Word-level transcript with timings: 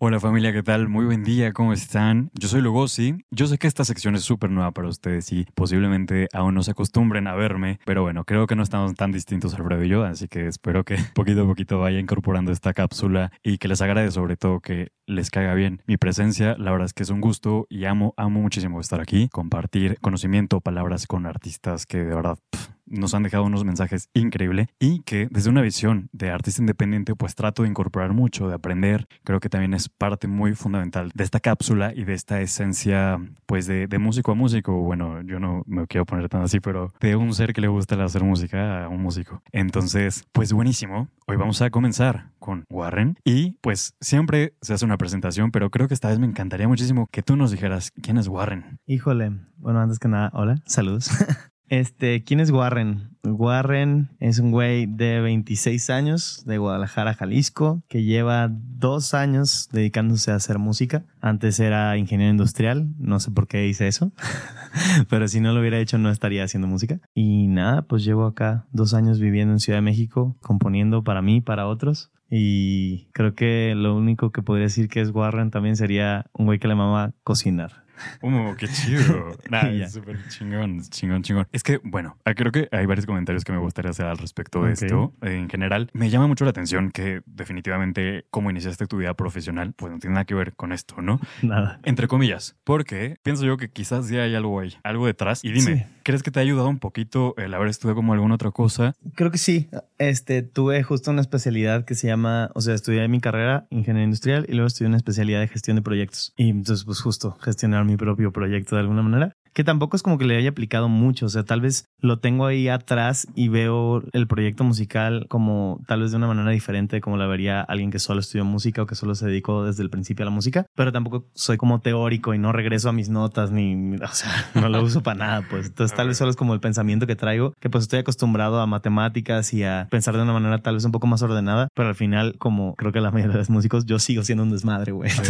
Hola 0.00 0.18
familia, 0.18 0.52
¿qué 0.52 0.64
tal? 0.64 0.88
Muy 0.88 1.04
buen 1.04 1.22
día, 1.22 1.52
¿cómo 1.52 1.72
están? 1.72 2.28
Yo 2.34 2.48
soy 2.48 2.60
Lugosi. 2.60 3.14
Yo 3.30 3.46
sé 3.46 3.58
que 3.58 3.68
esta 3.68 3.84
sección 3.84 4.16
es 4.16 4.22
súper 4.22 4.50
nueva 4.50 4.72
para 4.72 4.88
ustedes 4.88 5.32
y 5.32 5.46
posiblemente 5.54 6.28
aún 6.32 6.56
no 6.56 6.64
se 6.64 6.72
acostumbren 6.72 7.28
a 7.28 7.34
verme, 7.34 7.78
pero 7.86 8.02
bueno, 8.02 8.24
creo 8.24 8.48
que 8.48 8.56
no 8.56 8.64
estamos 8.64 8.92
tan 8.94 9.12
distintos 9.12 9.54
Alfredo 9.54 9.84
y 9.84 9.88
yo, 9.88 10.02
así 10.02 10.26
que 10.26 10.48
espero 10.48 10.84
que 10.84 10.96
poquito 11.14 11.44
a 11.44 11.46
poquito 11.46 11.78
vaya 11.78 12.00
incorporando 12.00 12.50
esta 12.50 12.74
cápsula 12.74 13.30
y 13.44 13.58
que 13.58 13.68
les 13.68 13.80
agrade 13.82 14.10
sobre 14.10 14.36
todo 14.36 14.58
que 14.58 14.88
les 15.06 15.30
caiga 15.30 15.54
bien 15.54 15.80
mi 15.86 15.96
presencia. 15.96 16.56
La 16.58 16.72
verdad 16.72 16.86
es 16.86 16.92
que 16.92 17.04
es 17.04 17.10
un 17.10 17.20
gusto 17.20 17.68
y 17.70 17.84
amo, 17.84 18.14
amo 18.16 18.40
muchísimo 18.40 18.80
estar 18.80 19.00
aquí, 19.00 19.28
compartir 19.28 20.00
conocimiento, 20.00 20.60
palabras 20.60 21.06
con 21.06 21.24
artistas 21.24 21.86
que 21.86 21.98
de 21.98 22.14
verdad 22.16 22.38
nos 22.86 23.14
han 23.14 23.22
dejado 23.22 23.44
unos 23.44 23.64
mensajes 23.64 24.08
increíbles 24.14 24.68
y 24.78 25.00
que 25.00 25.28
desde 25.30 25.50
una 25.50 25.62
visión 25.62 26.08
de 26.12 26.30
artista 26.30 26.62
independiente 26.62 27.14
pues 27.14 27.34
trato 27.34 27.62
de 27.62 27.68
incorporar 27.68 28.12
mucho, 28.12 28.48
de 28.48 28.54
aprender. 28.54 29.06
Creo 29.24 29.40
que 29.40 29.48
también 29.48 29.74
es 29.74 29.88
parte 29.88 30.28
muy 30.28 30.54
fundamental 30.54 31.10
de 31.14 31.24
esta 31.24 31.40
cápsula 31.40 31.92
y 31.94 32.04
de 32.04 32.14
esta 32.14 32.40
esencia 32.40 33.18
pues 33.46 33.66
de, 33.66 33.86
de 33.86 33.98
músico 33.98 34.32
a 34.32 34.34
músico. 34.34 34.80
Bueno, 34.82 35.22
yo 35.22 35.40
no 35.40 35.62
me 35.66 35.86
quiero 35.86 36.04
poner 36.04 36.28
tan 36.28 36.42
así, 36.42 36.60
pero 36.60 36.92
de 37.00 37.16
un 37.16 37.32
ser 37.34 37.52
que 37.52 37.60
le 37.60 37.68
gusta 37.68 38.02
hacer 38.02 38.24
música 38.24 38.84
a 38.84 38.88
un 38.88 39.02
músico. 39.02 39.42
Entonces, 39.52 40.24
pues 40.32 40.52
buenísimo. 40.52 41.08
Hoy 41.26 41.36
vamos 41.36 41.62
a 41.62 41.70
comenzar 41.70 42.30
con 42.38 42.64
Warren 42.68 43.16
y 43.24 43.52
pues 43.62 43.94
siempre 44.00 44.54
se 44.60 44.74
hace 44.74 44.84
una 44.84 44.98
presentación, 44.98 45.50
pero 45.50 45.70
creo 45.70 45.88
que 45.88 45.94
esta 45.94 46.08
vez 46.08 46.18
me 46.18 46.26
encantaría 46.26 46.68
muchísimo 46.68 47.08
que 47.10 47.22
tú 47.22 47.36
nos 47.36 47.50
dijeras 47.50 47.92
quién 48.02 48.18
es 48.18 48.28
Warren. 48.28 48.78
Híjole, 48.86 49.32
bueno, 49.56 49.80
antes 49.80 49.98
que 49.98 50.08
nada, 50.08 50.30
hola, 50.34 50.56
saludos. 50.66 51.10
Este, 51.68 52.22
¿quién 52.24 52.40
es 52.40 52.50
Warren? 52.50 53.10
Warren 53.24 54.10
es 54.20 54.38
un 54.38 54.50
güey 54.50 54.86
de 54.86 55.20
26 55.20 55.88
años 55.90 56.44
de 56.44 56.58
Guadalajara, 56.58 57.14
Jalisco, 57.14 57.82
que 57.88 58.02
lleva 58.02 58.50
dos 58.50 59.14
años 59.14 59.68
dedicándose 59.72 60.30
a 60.30 60.34
hacer 60.34 60.58
música. 60.58 61.04
Antes 61.20 61.58
era 61.60 61.96
ingeniero 61.96 62.30
industrial, 62.30 62.88
no 62.98 63.18
sé 63.20 63.30
por 63.30 63.48
qué 63.48 63.66
hice 63.66 63.88
eso, 63.88 64.12
pero 65.08 65.26
si 65.26 65.40
no 65.40 65.52
lo 65.52 65.60
hubiera 65.60 65.78
hecho 65.78 65.96
no 65.96 66.10
estaría 66.10 66.44
haciendo 66.44 66.68
música. 66.68 67.00
Y 67.14 67.48
nada, 67.48 67.82
pues 67.82 68.04
llevo 68.04 68.26
acá 68.26 68.66
dos 68.72 68.92
años 68.92 69.18
viviendo 69.18 69.54
en 69.54 69.60
Ciudad 69.60 69.78
de 69.78 69.82
México, 69.82 70.36
componiendo 70.42 71.02
para 71.02 71.22
mí, 71.22 71.40
para 71.40 71.66
otros. 71.66 72.10
Y 72.30 73.06
creo 73.12 73.34
que 73.34 73.74
lo 73.76 73.96
único 73.96 74.32
que 74.32 74.42
podría 74.42 74.64
decir 74.64 74.88
que 74.88 75.00
es 75.00 75.10
Warren 75.10 75.50
también 75.50 75.76
sería 75.76 76.26
un 76.32 76.46
güey 76.46 76.58
que 76.58 76.68
le 76.68 76.74
mama 76.74 77.12
cocinar. 77.22 77.83
¡Oh, 78.22 78.54
qué 78.58 78.68
chido! 78.68 79.36
Nah, 79.50 79.88
súper 79.88 80.18
chingón, 80.28 80.80
chingón, 80.82 81.22
chingón. 81.22 81.46
Es 81.52 81.62
que, 81.62 81.80
bueno, 81.82 82.16
ah, 82.24 82.34
creo 82.34 82.50
que 82.50 82.68
hay 82.72 82.86
varios 82.86 83.06
comentarios 83.06 83.44
que 83.44 83.52
me 83.52 83.58
gustaría 83.58 83.90
hacer 83.90 84.06
al 84.06 84.18
respecto 84.18 84.64
de 84.64 84.72
esto. 84.72 85.12
En 85.22 85.48
general, 85.48 85.90
me 85.92 86.10
llama 86.10 86.26
mucho 86.26 86.44
la 86.44 86.50
atención 86.50 86.90
que 86.90 87.22
definitivamente 87.26 88.26
como 88.30 88.50
iniciaste 88.50 88.86
tu 88.86 88.98
vida 88.98 89.14
profesional, 89.14 89.74
pues 89.74 89.92
no 89.92 89.98
tiene 89.98 90.14
nada 90.14 90.24
que 90.24 90.34
ver 90.34 90.54
con 90.54 90.72
esto, 90.72 91.02
¿no? 91.02 91.20
Nada. 91.42 91.80
Entre 91.84 92.08
comillas, 92.08 92.56
porque 92.64 93.16
pienso 93.22 93.44
yo 93.44 93.56
que 93.56 93.70
quizás 93.70 94.08
ya 94.08 94.22
hay 94.22 94.34
algo 94.34 94.60
ahí, 94.60 94.74
algo 94.82 95.06
detrás. 95.06 95.44
Y 95.44 95.52
dime, 95.52 95.88
¿crees 96.02 96.22
que 96.22 96.30
te 96.30 96.40
ha 96.40 96.42
ayudado 96.42 96.68
un 96.68 96.78
poquito 96.78 97.34
el 97.36 97.54
haber 97.54 97.68
estudiado 97.68 97.96
como 97.96 98.12
alguna 98.12 98.34
otra 98.34 98.50
cosa? 98.50 98.94
Creo 99.14 99.30
que 99.30 99.38
sí. 99.38 99.68
Este, 99.98 100.42
tuve 100.42 100.82
justo 100.82 101.10
una 101.10 101.20
especialidad 101.20 101.84
que 101.84 101.94
se 101.94 102.06
llama, 102.06 102.50
o 102.54 102.60
sea, 102.60 102.74
estudié 102.74 103.06
mi 103.08 103.20
carrera, 103.20 103.66
ingeniería 103.70 104.04
industrial, 104.04 104.46
y 104.48 104.52
luego 104.52 104.66
estudié 104.66 104.88
una 104.88 104.96
especialidad 104.96 105.40
de 105.40 105.48
gestión 105.48 105.76
de 105.76 105.82
proyectos. 105.82 106.32
Y 106.36 106.50
entonces, 106.50 106.84
pues 106.84 107.00
justo, 107.00 107.36
gestionar 107.40 107.84
mi 107.84 107.93
propio 107.96 108.32
proyecto 108.32 108.76
de 108.76 108.82
alguna 108.82 109.02
manera 109.02 109.36
que 109.54 109.64
tampoco 109.64 109.96
es 109.96 110.02
como 110.02 110.18
que 110.18 110.24
le 110.24 110.36
haya 110.36 110.50
aplicado 110.50 110.88
mucho, 110.88 111.26
o 111.26 111.28
sea, 111.28 111.44
tal 111.44 111.60
vez 111.60 111.86
lo 112.00 112.18
tengo 112.18 112.46
ahí 112.46 112.68
atrás 112.68 113.28
y 113.34 113.48
veo 113.48 114.02
el 114.12 114.26
proyecto 114.26 114.64
musical 114.64 115.26
como 115.28 115.80
tal 115.86 116.02
vez 116.02 116.10
de 116.10 116.16
una 116.16 116.26
manera 116.26 116.50
diferente 116.50 117.00
como 117.00 117.16
la 117.16 117.26
vería 117.26 117.60
alguien 117.60 117.90
que 117.90 118.00
solo 118.00 118.20
estudió 118.20 118.44
música 118.44 118.82
o 118.82 118.86
que 118.86 118.96
solo 118.96 119.14
se 119.14 119.26
dedicó 119.26 119.64
desde 119.64 119.82
el 119.82 119.90
principio 119.90 120.24
a 120.24 120.26
la 120.26 120.30
música, 120.30 120.66
pero 120.74 120.92
tampoco 120.92 121.26
soy 121.34 121.56
como 121.56 121.80
teórico 121.80 122.34
y 122.34 122.38
no 122.38 122.52
regreso 122.52 122.88
a 122.88 122.92
mis 122.92 123.08
notas 123.08 123.52
ni, 123.52 123.94
o 123.94 124.08
sea, 124.08 124.30
no 124.54 124.68
lo 124.68 124.82
uso 124.82 125.02
para 125.02 125.18
nada, 125.18 125.46
pues. 125.48 125.66
Entonces 125.66 125.96
tal 125.96 126.08
vez 126.08 126.18
solo 126.18 126.30
es 126.30 126.36
como 126.36 126.52
el 126.52 126.60
pensamiento 126.60 127.06
que 127.06 127.16
traigo, 127.16 127.54
que 127.60 127.70
pues 127.70 127.84
estoy 127.84 128.00
acostumbrado 128.00 128.60
a 128.60 128.66
matemáticas 128.66 129.54
y 129.54 129.62
a 129.62 129.86
pensar 129.90 130.16
de 130.16 130.22
una 130.22 130.32
manera 130.32 130.58
tal 130.58 130.74
vez 130.74 130.84
un 130.84 130.92
poco 130.92 131.06
más 131.06 131.22
ordenada, 131.22 131.68
pero 131.74 131.88
al 131.88 131.94
final, 131.94 132.36
como 132.38 132.74
creo 132.74 132.90
que 132.90 133.00
la 133.00 133.12
mayoría 133.12 133.34
de 133.34 133.38
los 133.38 133.50
músicos, 133.50 133.86
yo 133.86 134.00
sigo 134.00 134.24
siendo 134.24 134.42
un 134.42 134.50
desmadre, 134.50 134.92
güey. 134.92 135.10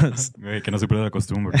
Pues, 0.00 0.32
que 0.62 0.70
no 0.70 0.78
se 0.78 0.86
puede 0.86 1.02
la 1.02 1.10
costumbre. 1.10 1.58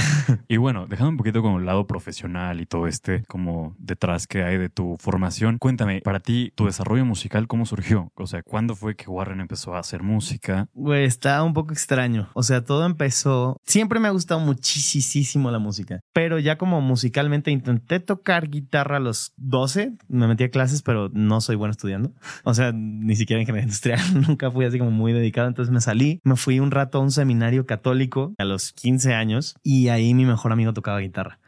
Y 0.48 0.56
bueno, 0.56 0.86
dejando 0.86 1.10
un 1.10 1.16
poquito 1.16 1.42
con 1.42 1.64
la 1.64 1.73
profesional 1.86 2.60
y 2.60 2.66
todo 2.66 2.86
este 2.86 3.24
como 3.26 3.74
detrás 3.78 4.26
que 4.26 4.42
hay 4.42 4.58
de 4.58 4.68
tu 4.68 4.96
formación. 4.98 5.58
Cuéntame, 5.58 6.00
para 6.00 6.20
ti, 6.20 6.52
tu 6.54 6.66
desarrollo 6.66 7.04
musical, 7.04 7.46
¿cómo 7.46 7.66
surgió? 7.66 8.08
O 8.14 8.26
sea, 8.26 8.42
¿cuándo 8.42 8.74
fue 8.74 8.96
que 8.96 9.10
Warren 9.10 9.40
empezó 9.40 9.74
a 9.74 9.80
hacer 9.80 10.02
música? 10.02 10.68
Güey, 10.74 11.04
está 11.04 11.42
un 11.42 11.52
poco 11.52 11.72
extraño. 11.72 12.28
O 12.34 12.42
sea, 12.42 12.64
todo 12.64 12.86
empezó... 12.86 13.56
Siempre 13.64 14.00
me 14.00 14.08
ha 14.08 14.12
gustado 14.12 14.40
muchísimo 14.40 15.50
la 15.50 15.58
música, 15.58 16.00
pero 16.12 16.38
ya 16.38 16.56
como 16.58 16.80
musicalmente 16.80 17.50
intenté 17.50 18.00
tocar 18.00 18.48
guitarra 18.48 18.96
a 18.96 19.00
los 19.00 19.32
12, 19.36 19.92
me 20.08 20.28
metí 20.28 20.44
a 20.44 20.50
clases, 20.50 20.82
pero 20.82 21.10
no 21.12 21.40
soy 21.40 21.56
bueno 21.56 21.72
estudiando. 21.72 22.12
O 22.44 22.54
sea, 22.54 22.72
ni 22.72 23.16
siquiera 23.16 23.40
ingeniería 23.40 23.66
industrial, 23.66 24.00
nunca 24.28 24.50
fui 24.50 24.64
así 24.64 24.78
como 24.78 24.90
muy 24.90 25.12
dedicado. 25.12 25.48
Entonces 25.48 25.72
me 25.72 25.80
salí, 25.80 26.20
me 26.24 26.36
fui 26.36 26.60
un 26.60 26.70
rato 26.70 26.98
a 26.98 27.00
un 27.00 27.10
seminario 27.10 27.66
católico 27.66 28.34
a 28.38 28.44
los 28.44 28.72
15 28.72 29.14
años 29.14 29.56
y 29.62 29.88
ahí 29.88 30.14
mi 30.14 30.24
mejor 30.24 30.52
amigo 30.52 30.72
tocaba 30.72 31.00
guitarra. 31.00 31.38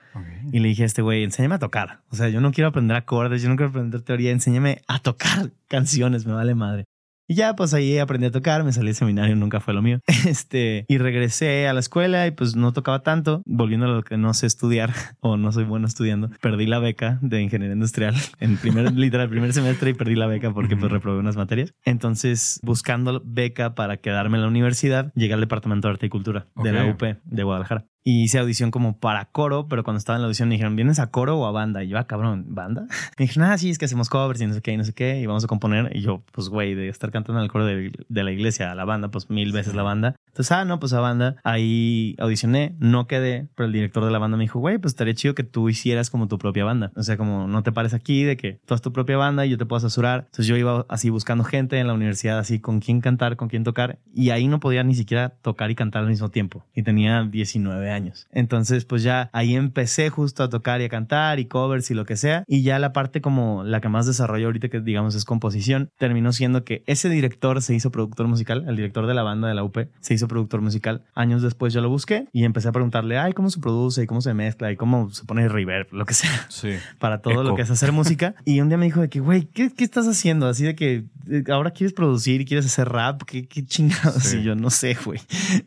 Y 0.53 0.61
le 0.61 0.69
dije 0.69 0.83
a 0.83 0.87
este 0.87 1.03
güey, 1.03 1.25
enséñame 1.25 1.57
a 1.57 1.59
tocar. 1.59 2.03
O 2.11 2.17
sea, 2.17 2.29
yo 2.29 2.41
no 2.41 2.53
quiero 2.53 2.69
aprender 2.69 2.97
acordes, 2.97 3.43
yo 3.43 3.49
no 3.49 3.57
quiero 3.57 3.71
aprender 3.71 4.03
teoría, 4.03 4.31
enséñame 4.31 4.83
a 4.89 4.99
tocar 5.01 5.51
canciones, 5.69 6.27
me 6.27 6.33
vale 6.33 6.55
madre. 6.55 6.85
Y 7.29 7.35
ya, 7.35 7.57
pues 7.57 7.75
ahí 7.75 7.99
aprendí 7.99 8.29
a 8.29 8.31
tocar, 8.31 8.63
me 8.63 8.73
salí 8.73 8.87
del 8.87 8.95
seminario, 8.95 9.35
nunca 9.35 9.61
fue 9.61 9.75
lo 9.75 9.83
mío. 9.83 10.01
Este, 10.27 10.85
y 10.89 10.99
regresé 10.99 11.69
a 11.69 11.73
la 11.73 11.81
escuela 11.81 12.27
y 12.27 12.33
pues 12.33 12.57
no 12.57 12.73
tocaba 12.73 13.03
tanto, 13.03 13.43
volviendo 13.47 13.87
a 13.87 13.89
lo 13.89 14.03
que 14.03 14.17
no 14.17 14.35
sé 14.35 14.47
estudiar 14.47 14.93
o 15.21 15.37
no 15.37 15.53
soy 15.53 15.65
bueno 15.65 15.87
estudiando. 15.87 16.31
Perdí 16.41 16.67
la 16.67 16.79
beca 16.79 17.19
de 17.23 17.43
ingeniería 17.43 17.75
industrial 17.75 18.15
en 18.41 18.57
primer, 18.57 18.93
literal, 18.93 19.29
primer 19.29 19.53
semestre 19.53 19.91
y 19.91 19.95
perdí 19.95 20.15
la 20.15 20.27
beca 20.27 20.53
porque 20.53 20.77
pues 20.77 20.91
reprobé 20.91 21.19
unas 21.19 21.37
materias. 21.37 21.75
Entonces, 21.85 22.61
buscando 22.63 23.23
beca 23.25 23.75
para 23.75 23.99
quedarme 23.99 24.37
en 24.37 24.43
la 24.43 24.49
universidad, 24.49 25.13
llegué 25.15 25.35
al 25.35 25.41
departamento 25.41 25.89
de 25.89 25.93
arte 25.93 26.07
y 26.07 26.09
cultura 26.09 26.47
de 26.57 26.73
la 26.73 26.87
UP 26.87 27.03
de 27.03 27.43
Guadalajara 27.43 27.87
y 28.07 28.23
hice 28.23 28.39
audición 28.39 28.71
como 28.71 29.01
para 29.01 29.25
coro, 29.25 29.67
pero 29.67 29.83
cuando 29.83 29.99
estaba 29.99 30.15
en 30.15 30.23
la 30.23 30.27
audición 30.27 30.49
me 30.49 30.55
dijeron, 30.55 30.77
¿vienes 30.77 31.01
a 31.01 31.09
coro 31.09 31.41
o 31.41 31.45
a 31.45 31.51
banda? 31.51 31.83
Y 31.83 31.89
yo, 31.89 31.99
ah, 31.99 32.07
cabrón, 32.07 32.45
¿banda? 32.51 32.83
Me 33.19 33.27
dijeron, 33.27 33.51
ah, 33.51 33.59
sí, 33.59 33.69
es 33.69 33.79
que 33.79 33.87
hacemos 33.87 34.09
covers 34.09 34.41
y 34.41 34.47
no 34.47 34.55
sé 34.55 34.63
qué 34.63 34.73
y 34.73 34.77
no 34.77 34.85
sé 34.85 34.93
qué, 34.93 35.19
y 35.19 35.27
vamos 35.27 35.43
a 35.43 35.49
componer. 35.49 35.91
Y 35.93 36.03
yo, 36.03 36.23
pues, 36.31 36.49
güey, 36.49 36.77
de 36.77 36.89
estar 36.89 37.11
cantando 37.11 37.41
en 37.41 37.45
el 37.47 37.51
coro 37.51 37.67
de, 37.67 37.91
de, 38.09 38.23
la 38.23 38.31
iglesia 38.31 38.71
a 38.71 38.77
la 38.77 38.85
banda, 38.85 39.09
pues 39.09 39.29
mil 39.29 39.51
veces 39.51 39.75
la 39.75 39.83
banda. 39.83 40.15
Entonces, 40.29 40.53
ah, 40.53 40.65
no, 40.65 40.79
pues 40.79 40.93
a 40.93 41.01
banda. 41.01 41.35
Ahí 41.43 42.15
audicioné, 42.21 42.77
no 42.79 43.09
quedé, 43.09 43.49
pero 43.57 43.67
el 43.67 43.73
director 43.73 44.05
de 44.05 44.13
la 44.13 44.21
banda 44.21 44.37
me 44.37 44.45
dijo, 44.45 44.61
güey, 44.61 44.79
pues 44.79 44.93
estaría 44.93 45.15
chido 45.15 45.35
que 45.35 45.43
tú 45.43 45.69
hicieras 45.69 46.09
como 46.09 46.29
tu 46.29 46.39
propia 46.39 46.65
banda. 46.65 46.93
O 46.95 47.03
sea, 47.03 47.17
como 47.17 47.49
no 47.49 47.65
te 47.65 47.73
pares 47.73 47.93
aquí 47.93 48.23
de 48.23 48.37
que 48.37 48.61
tú 48.67 48.75
has 48.75 48.83
tu 48.83 48.93
propia 48.93 49.17
banda 49.17 49.47
y 49.47 49.51
yo 49.51 49.59
te 49.59 49.67
puedo 49.67 49.79
asesorar. 49.79 50.27
Entonces 50.27 50.47
yo 50.47 50.57
iba 50.57 50.87
así 50.89 51.11
buscando 51.11 51.43
gente 51.43 51.81
en 51.81 51.89
la 51.89 51.95
universidad, 51.95 52.39
así 52.39 52.61
con 52.61 52.79
quién 52.79 53.01
cantar, 53.01 53.35
con 53.35 53.49
quién 53.49 53.65
tocar, 53.65 53.99
y 54.15 54.31
ahí 54.31 54.47
no 54.47 54.61
podía 54.61 54.85
ni 54.85 54.95
siquiera 54.95 55.31
tocar 55.43 55.73
y 55.73 55.75
cantar 55.75 56.05
al 56.05 56.09
mismo 56.09 56.29
tiempo. 56.29 56.65
Y 56.73 56.85
tenía 56.85 57.25
19 57.25 57.91
años. 57.91 57.96
Entonces, 58.33 58.85
pues 58.85 59.03
ya 59.03 59.31
ahí 59.33 59.55
empecé 59.55 60.11
justo 60.11 60.43
a 60.43 60.49
tocar 60.49 60.81
y 60.81 60.85
a 60.85 60.89
cantar 60.89 61.41
y 61.41 61.47
covers 61.47 61.91
y 61.91 61.95
lo 61.95 62.05
que 62.05 62.17
sea. 62.17 62.45
Y 62.47 62.63
ya 62.63 62.79
la 62.79 62.93
parte 62.93 63.21
como 63.21 63.65
la 63.65 63.81
que 63.81 63.89
más 63.89 64.07
desarrollo 64.07 64.47
ahorita 64.47 64.69
que 64.69 64.81
digamos 64.81 65.15
es 65.15 65.25
composición, 65.25 65.91
terminó 65.99 66.33
siendo 66.33 66.65
que 66.65 66.83
ese 66.87 67.09
director 67.09 67.63
se 67.63 67.75
hizo 67.75 67.91
productor 67.91 68.29
musical, 68.29 68.65
el 68.69 68.77
director 68.77 69.07
de 69.07 69.15
la 69.15 69.23
banda 69.23 69.49
de 69.49 69.55
la 69.55 69.65
UP 69.65 69.79
se 70.01 70.15
hizo 70.15 70.29
productor 70.29 70.61
musical. 70.61 71.03
Años 71.15 71.43
después 71.43 71.73
yo 71.73 71.81
lo 71.81 71.89
busqué 71.89 72.27
y 72.33 72.45
empecé 72.45 72.69
a 72.69 72.73
preguntarle, 72.73 73.19
ay, 73.19 73.33
¿cómo 73.33 73.51
se 73.51 73.61
produce 73.61 74.03
y 74.03 74.07
cómo 74.07 74.21
se 74.21 74.35
mezcla 74.35 74.71
y 74.71 74.77
cómo 74.77 75.11
se 75.11 75.25
pone 75.25 75.47
reverb, 75.49 75.89
lo 75.93 76.05
que 76.07 76.15
sea, 76.15 76.47
sí. 76.49 76.71
para 76.99 77.21
todo 77.21 77.43
lo 77.43 77.55
que 77.55 77.63
es 77.63 77.71
hacer 77.71 77.93
música. 77.93 78.35
Y 78.45 78.61
un 78.61 78.69
día 78.69 78.79
me 78.79 78.87
dijo 78.87 79.01
de 79.01 79.09
que, 79.09 79.21
güey, 79.21 79.45
¿qué, 79.47 79.71
¿qué, 79.73 79.85
estás 79.85 80.07
haciendo? 80.07 80.47
Así 80.49 80.65
de 80.65 80.75
que 80.75 81.05
eh, 81.31 81.45
ahora 81.51 81.71
quieres 81.71 81.93
producir 81.93 82.41
y 82.41 82.45
quieres 82.45 82.67
hacer 82.67 82.89
rap, 82.89 83.23
¿qué, 83.27 83.47
qué 83.47 83.65
chingados? 83.65 84.35
Y 84.35 84.43
yo 84.43 84.55
no 84.55 84.71
sé, 84.71 84.97
güey. 85.05 85.21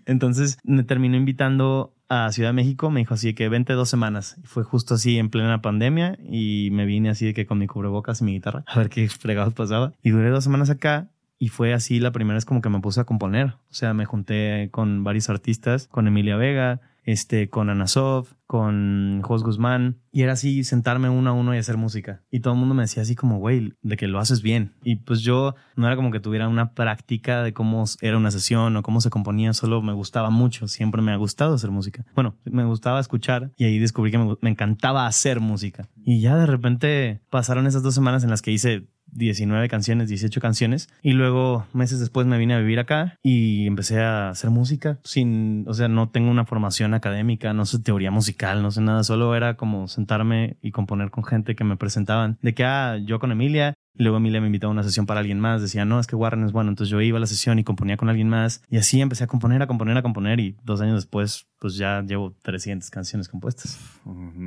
Entonces 0.05 0.57
me 0.63 0.83
terminó 0.83 1.17
invitando 1.17 1.93
a 2.09 2.31
Ciudad 2.31 2.49
de 2.49 2.53
México, 2.53 2.89
me 2.89 2.99
dijo 2.99 3.13
así 3.13 3.33
que 3.33 3.47
vente 3.49 3.73
dos 3.73 3.89
semanas. 3.89 4.37
Fue 4.43 4.63
justo 4.63 4.95
así 4.95 5.17
en 5.17 5.29
plena 5.29 5.61
pandemia 5.61 6.17
y 6.27 6.69
me 6.71 6.85
vine 6.85 7.09
así 7.09 7.27
de 7.27 7.33
que 7.33 7.45
con 7.45 7.59
mi 7.59 7.67
cubrebocas 7.67 8.21
y 8.21 8.23
mi 8.25 8.33
guitarra 8.33 8.63
a 8.67 8.77
ver 8.77 8.89
qué 8.89 9.07
fregados 9.07 9.53
pasaba. 9.53 9.93
Y 10.03 10.09
duré 10.09 10.29
dos 10.29 10.43
semanas 10.43 10.69
acá 10.69 11.07
y 11.37 11.49
fue 11.49 11.73
así 11.73 11.99
la 11.99 12.11
primera 12.11 12.35
vez 12.35 12.45
como 12.45 12.61
que 12.61 12.69
me 12.69 12.81
puse 12.81 12.99
a 12.99 13.05
componer. 13.05 13.53
O 13.69 13.73
sea, 13.73 13.93
me 13.93 14.05
junté 14.05 14.69
con 14.71 15.03
varios 15.03 15.29
artistas, 15.29 15.87
con 15.87 16.07
Emilia 16.07 16.35
Vega, 16.35 16.81
este, 17.11 17.49
con 17.49 17.69
Anasov, 17.69 18.27
con 18.45 19.21
Jos 19.23 19.43
Guzmán, 19.43 19.97
y 20.11 20.21
era 20.21 20.33
así 20.33 20.63
sentarme 20.63 21.09
uno 21.09 21.31
a 21.31 21.33
uno 21.33 21.55
y 21.55 21.57
hacer 21.57 21.75
música. 21.77 22.23
Y 22.29 22.41
todo 22.41 22.53
el 22.53 22.59
mundo 22.59 22.75
me 22.75 22.83
decía 22.83 23.01
así 23.01 23.15
como, 23.15 23.39
güey, 23.39 23.73
de 23.81 23.97
que 23.97 24.07
lo 24.07 24.19
haces 24.19 24.41
bien. 24.41 24.73
Y 24.83 24.97
pues 24.97 25.21
yo 25.21 25.55
no 25.75 25.87
era 25.87 25.95
como 25.95 26.11
que 26.11 26.19
tuviera 26.19 26.47
una 26.47 26.73
práctica 26.73 27.41
de 27.41 27.53
cómo 27.53 27.85
era 28.01 28.17
una 28.17 28.31
sesión 28.31 28.77
o 28.77 28.83
cómo 28.83 29.01
se 29.01 29.09
componía, 29.09 29.53
solo 29.53 29.81
me 29.81 29.93
gustaba 29.93 30.29
mucho, 30.29 30.67
siempre 30.67 31.01
me 31.01 31.11
ha 31.11 31.17
gustado 31.17 31.55
hacer 31.55 31.71
música. 31.71 32.05
Bueno, 32.15 32.35
me 32.45 32.63
gustaba 32.63 32.99
escuchar 32.99 33.51
y 33.57 33.65
ahí 33.65 33.79
descubrí 33.79 34.11
que 34.11 34.19
me, 34.19 34.35
me 34.41 34.49
encantaba 34.51 35.07
hacer 35.07 35.39
música. 35.39 35.89
Y 36.03 36.21
ya 36.21 36.35
de 36.37 36.45
repente 36.45 37.21
pasaron 37.29 37.65
esas 37.65 37.81
dos 37.81 37.95
semanas 37.95 38.23
en 38.23 38.29
las 38.29 38.41
que 38.41 38.51
hice 38.51 38.87
19 39.11 39.67
canciones, 39.69 40.09
18 40.09 40.39
canciones. 40.41 40.89
Y 41.01 41.13
luego, 41.13 41.65
meses 41.73 41.99
después, 41.99 42.27
me 42.27 42.37
vine 42.37 42.53
a 42.53 42.59
vivir 42.59 42.79
acá 42.79 43.17
y 43.23 43.67
empecé 43.67 44.01
a 44.01 44.29
hacer 44.29 44.49
música 44.49 44.99
sin, 45.03 45.65
o 45.67 45.73
sea, 45.73 45.87
no 45.87 46.09
tengo 46.09 46.31
una 46.31 46.45
formación 46.45 46.93
académica, 46.93 47.53
no 47.53 47.65
sé 47.65 47.79
teoría 47.79 48.11
musical, 48.11 48.61
no 48.61 48.71
sé 48.71 48.81
nada, 48.81 49.03
solo 49.03 49.35
era 49.35 49.55
como 49.55 49.87
sentarme 49.87 50.57
y 50.61 50.71
componer 50.71 51.11
con 51.11 51.23
gente 51.23 51.55
que 51.55 51.63
me 51.63 51.77
presentaban. 51.77 52.37
De 52.41 52.53
que, 52.53 52.63
ah, 52.63 52.97
yo 52.97 53.19
con 53.19 53.31
Emilia 53.31 53.73
luego 53.95 54.17
Emilia 54.17 54.41
me 54.41 54.47
invitó 54.47 54.67
a 54.67 54.69
una 54.69 54.83
sesión 54.83 55.05
para 55.05 55.19
alguien 55.19 55.39
más. 55.39 55.61
Decía, 55.61 55.85
no, 55.85 55.99
es 55.99 56.07
que 56.07 56.15
Warren 56.15 56.43
es 56.43 56.51
bueno. 56.51 56.69
Entonces 56.69 56.91
yo 56.91 57.01
iba 57.01 57.17
a 57.17 57.19
la 57.19 57.27
sesión 57.27 57.59
y 57.59 57.63
componía 57.63 57.97
con 57.97 58.09
alguien 58.09 58.29
más. 58.29 58.63
Y 58.69 58.77
así 58.77 59.01
empecé 59.01 59.23
a 59.23 59.27
componer, 59.27 59.61
a 59.61 59.67
componer, 59.67 59.97
a 59.97 60.01
componer. 60.01 60.39
Y 60.39 60.57
dos 60.63 60.81
años 60.81 60.95
después, 60.95 61.47
pues 61.59 61.75
ya 61.75 62.01
llevo 62.01 62.35
300 62.41 62.89
canciones 62.89 63.27
compuestas. 63.27 63.79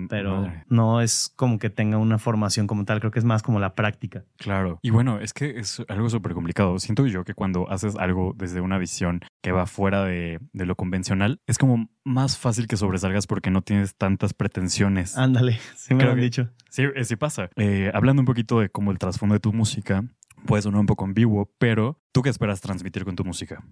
Pero 0.08 0.42
madre. 0.42 0.64
no 0.68 1.00
es 1.00 1.32
como 1.36 1.58
que 1.58 1.70
tenga 1.70 1.98
una 1.98 2.18
formación 2.18 2.66
como 2.66 2.84
tal. 2.84 3.00
Creo 3.00 3.10
que 3.10 3.18
es 3.18 3.24
más 3.24 3.42
como 3.42 3.60
la 3.60 3.74
práctica. 3.74 4.24
Claro. 4.36 4.78
Y 4.82 4.90
bueno, 4.90 5.18
es 5.20 5.32
que 5.32 5.58
es 5.58 5.82
algo 5.88 6.08
súper 6.08 6.34
complicado. 6.34 6.78
Siento 6.78 7.06
yo 7.06 7.24
que 7.24 7.34
cuando 7.34 7.70
haces 7.70 7.96
algo 7.96 8.34
desde 8.36 8.60
una 8.60 8.78
visión 8.78 9.20
que 9.42 9.52
va 9.52 9.66
fuera 9.66 10.04
de, 10.04 10.40
de 10.52 10.66
lo 10.66 10.76
convencional, 10.76 11.40
es 11.46 11.58
como 11.58 11.88
más 12.04 12.36
fácil 12.38 12.66
que 12.66 12.76
sobresalgas 12.76 13.26
porque 13.26 13.50
no 13.50 13.62
tienes 13.62 13.94
tantas 13.96 14.34
pretensiones. 14.34 15.16
Ándale, 15.16 15.58
sí 15.76 15.94
me 15.94 15.98
Creo 15.98 16.08
lo 16.08 16.12
han 16.12 16.18
que- 16.18 16.24
dicho. 16.24 16.50
Sí, 16.70 16.82
eh, 16.94 17.04
sí 17.04 17.16
pasa. 17.16 17.50
Eh, 17.56 17.90
hablando 17.94 18.20
un 18.22 18.26
poquito 18.26 18.60
de 18.60 18.68
como 18.70 18.90
el 18.92 18.98
trasfondo 18.98 19.34
de 19.34 19.40
tu 19.40 19.52
música, 19.52 20.04
puede 20.46 20.62
sonar 20.62 20.80
un 20.80 20.86
poco 20.86 21.04
ambiguo, 21.04 21.50
pero 21.58 22.00
¿tú 22.12 22.22
qué 22.22 22.30
esperas 22.30 22.60
transmitir 22.60 23.04
con 23.04 23.14
tu 23.16 23.24
música? 23.24 23.64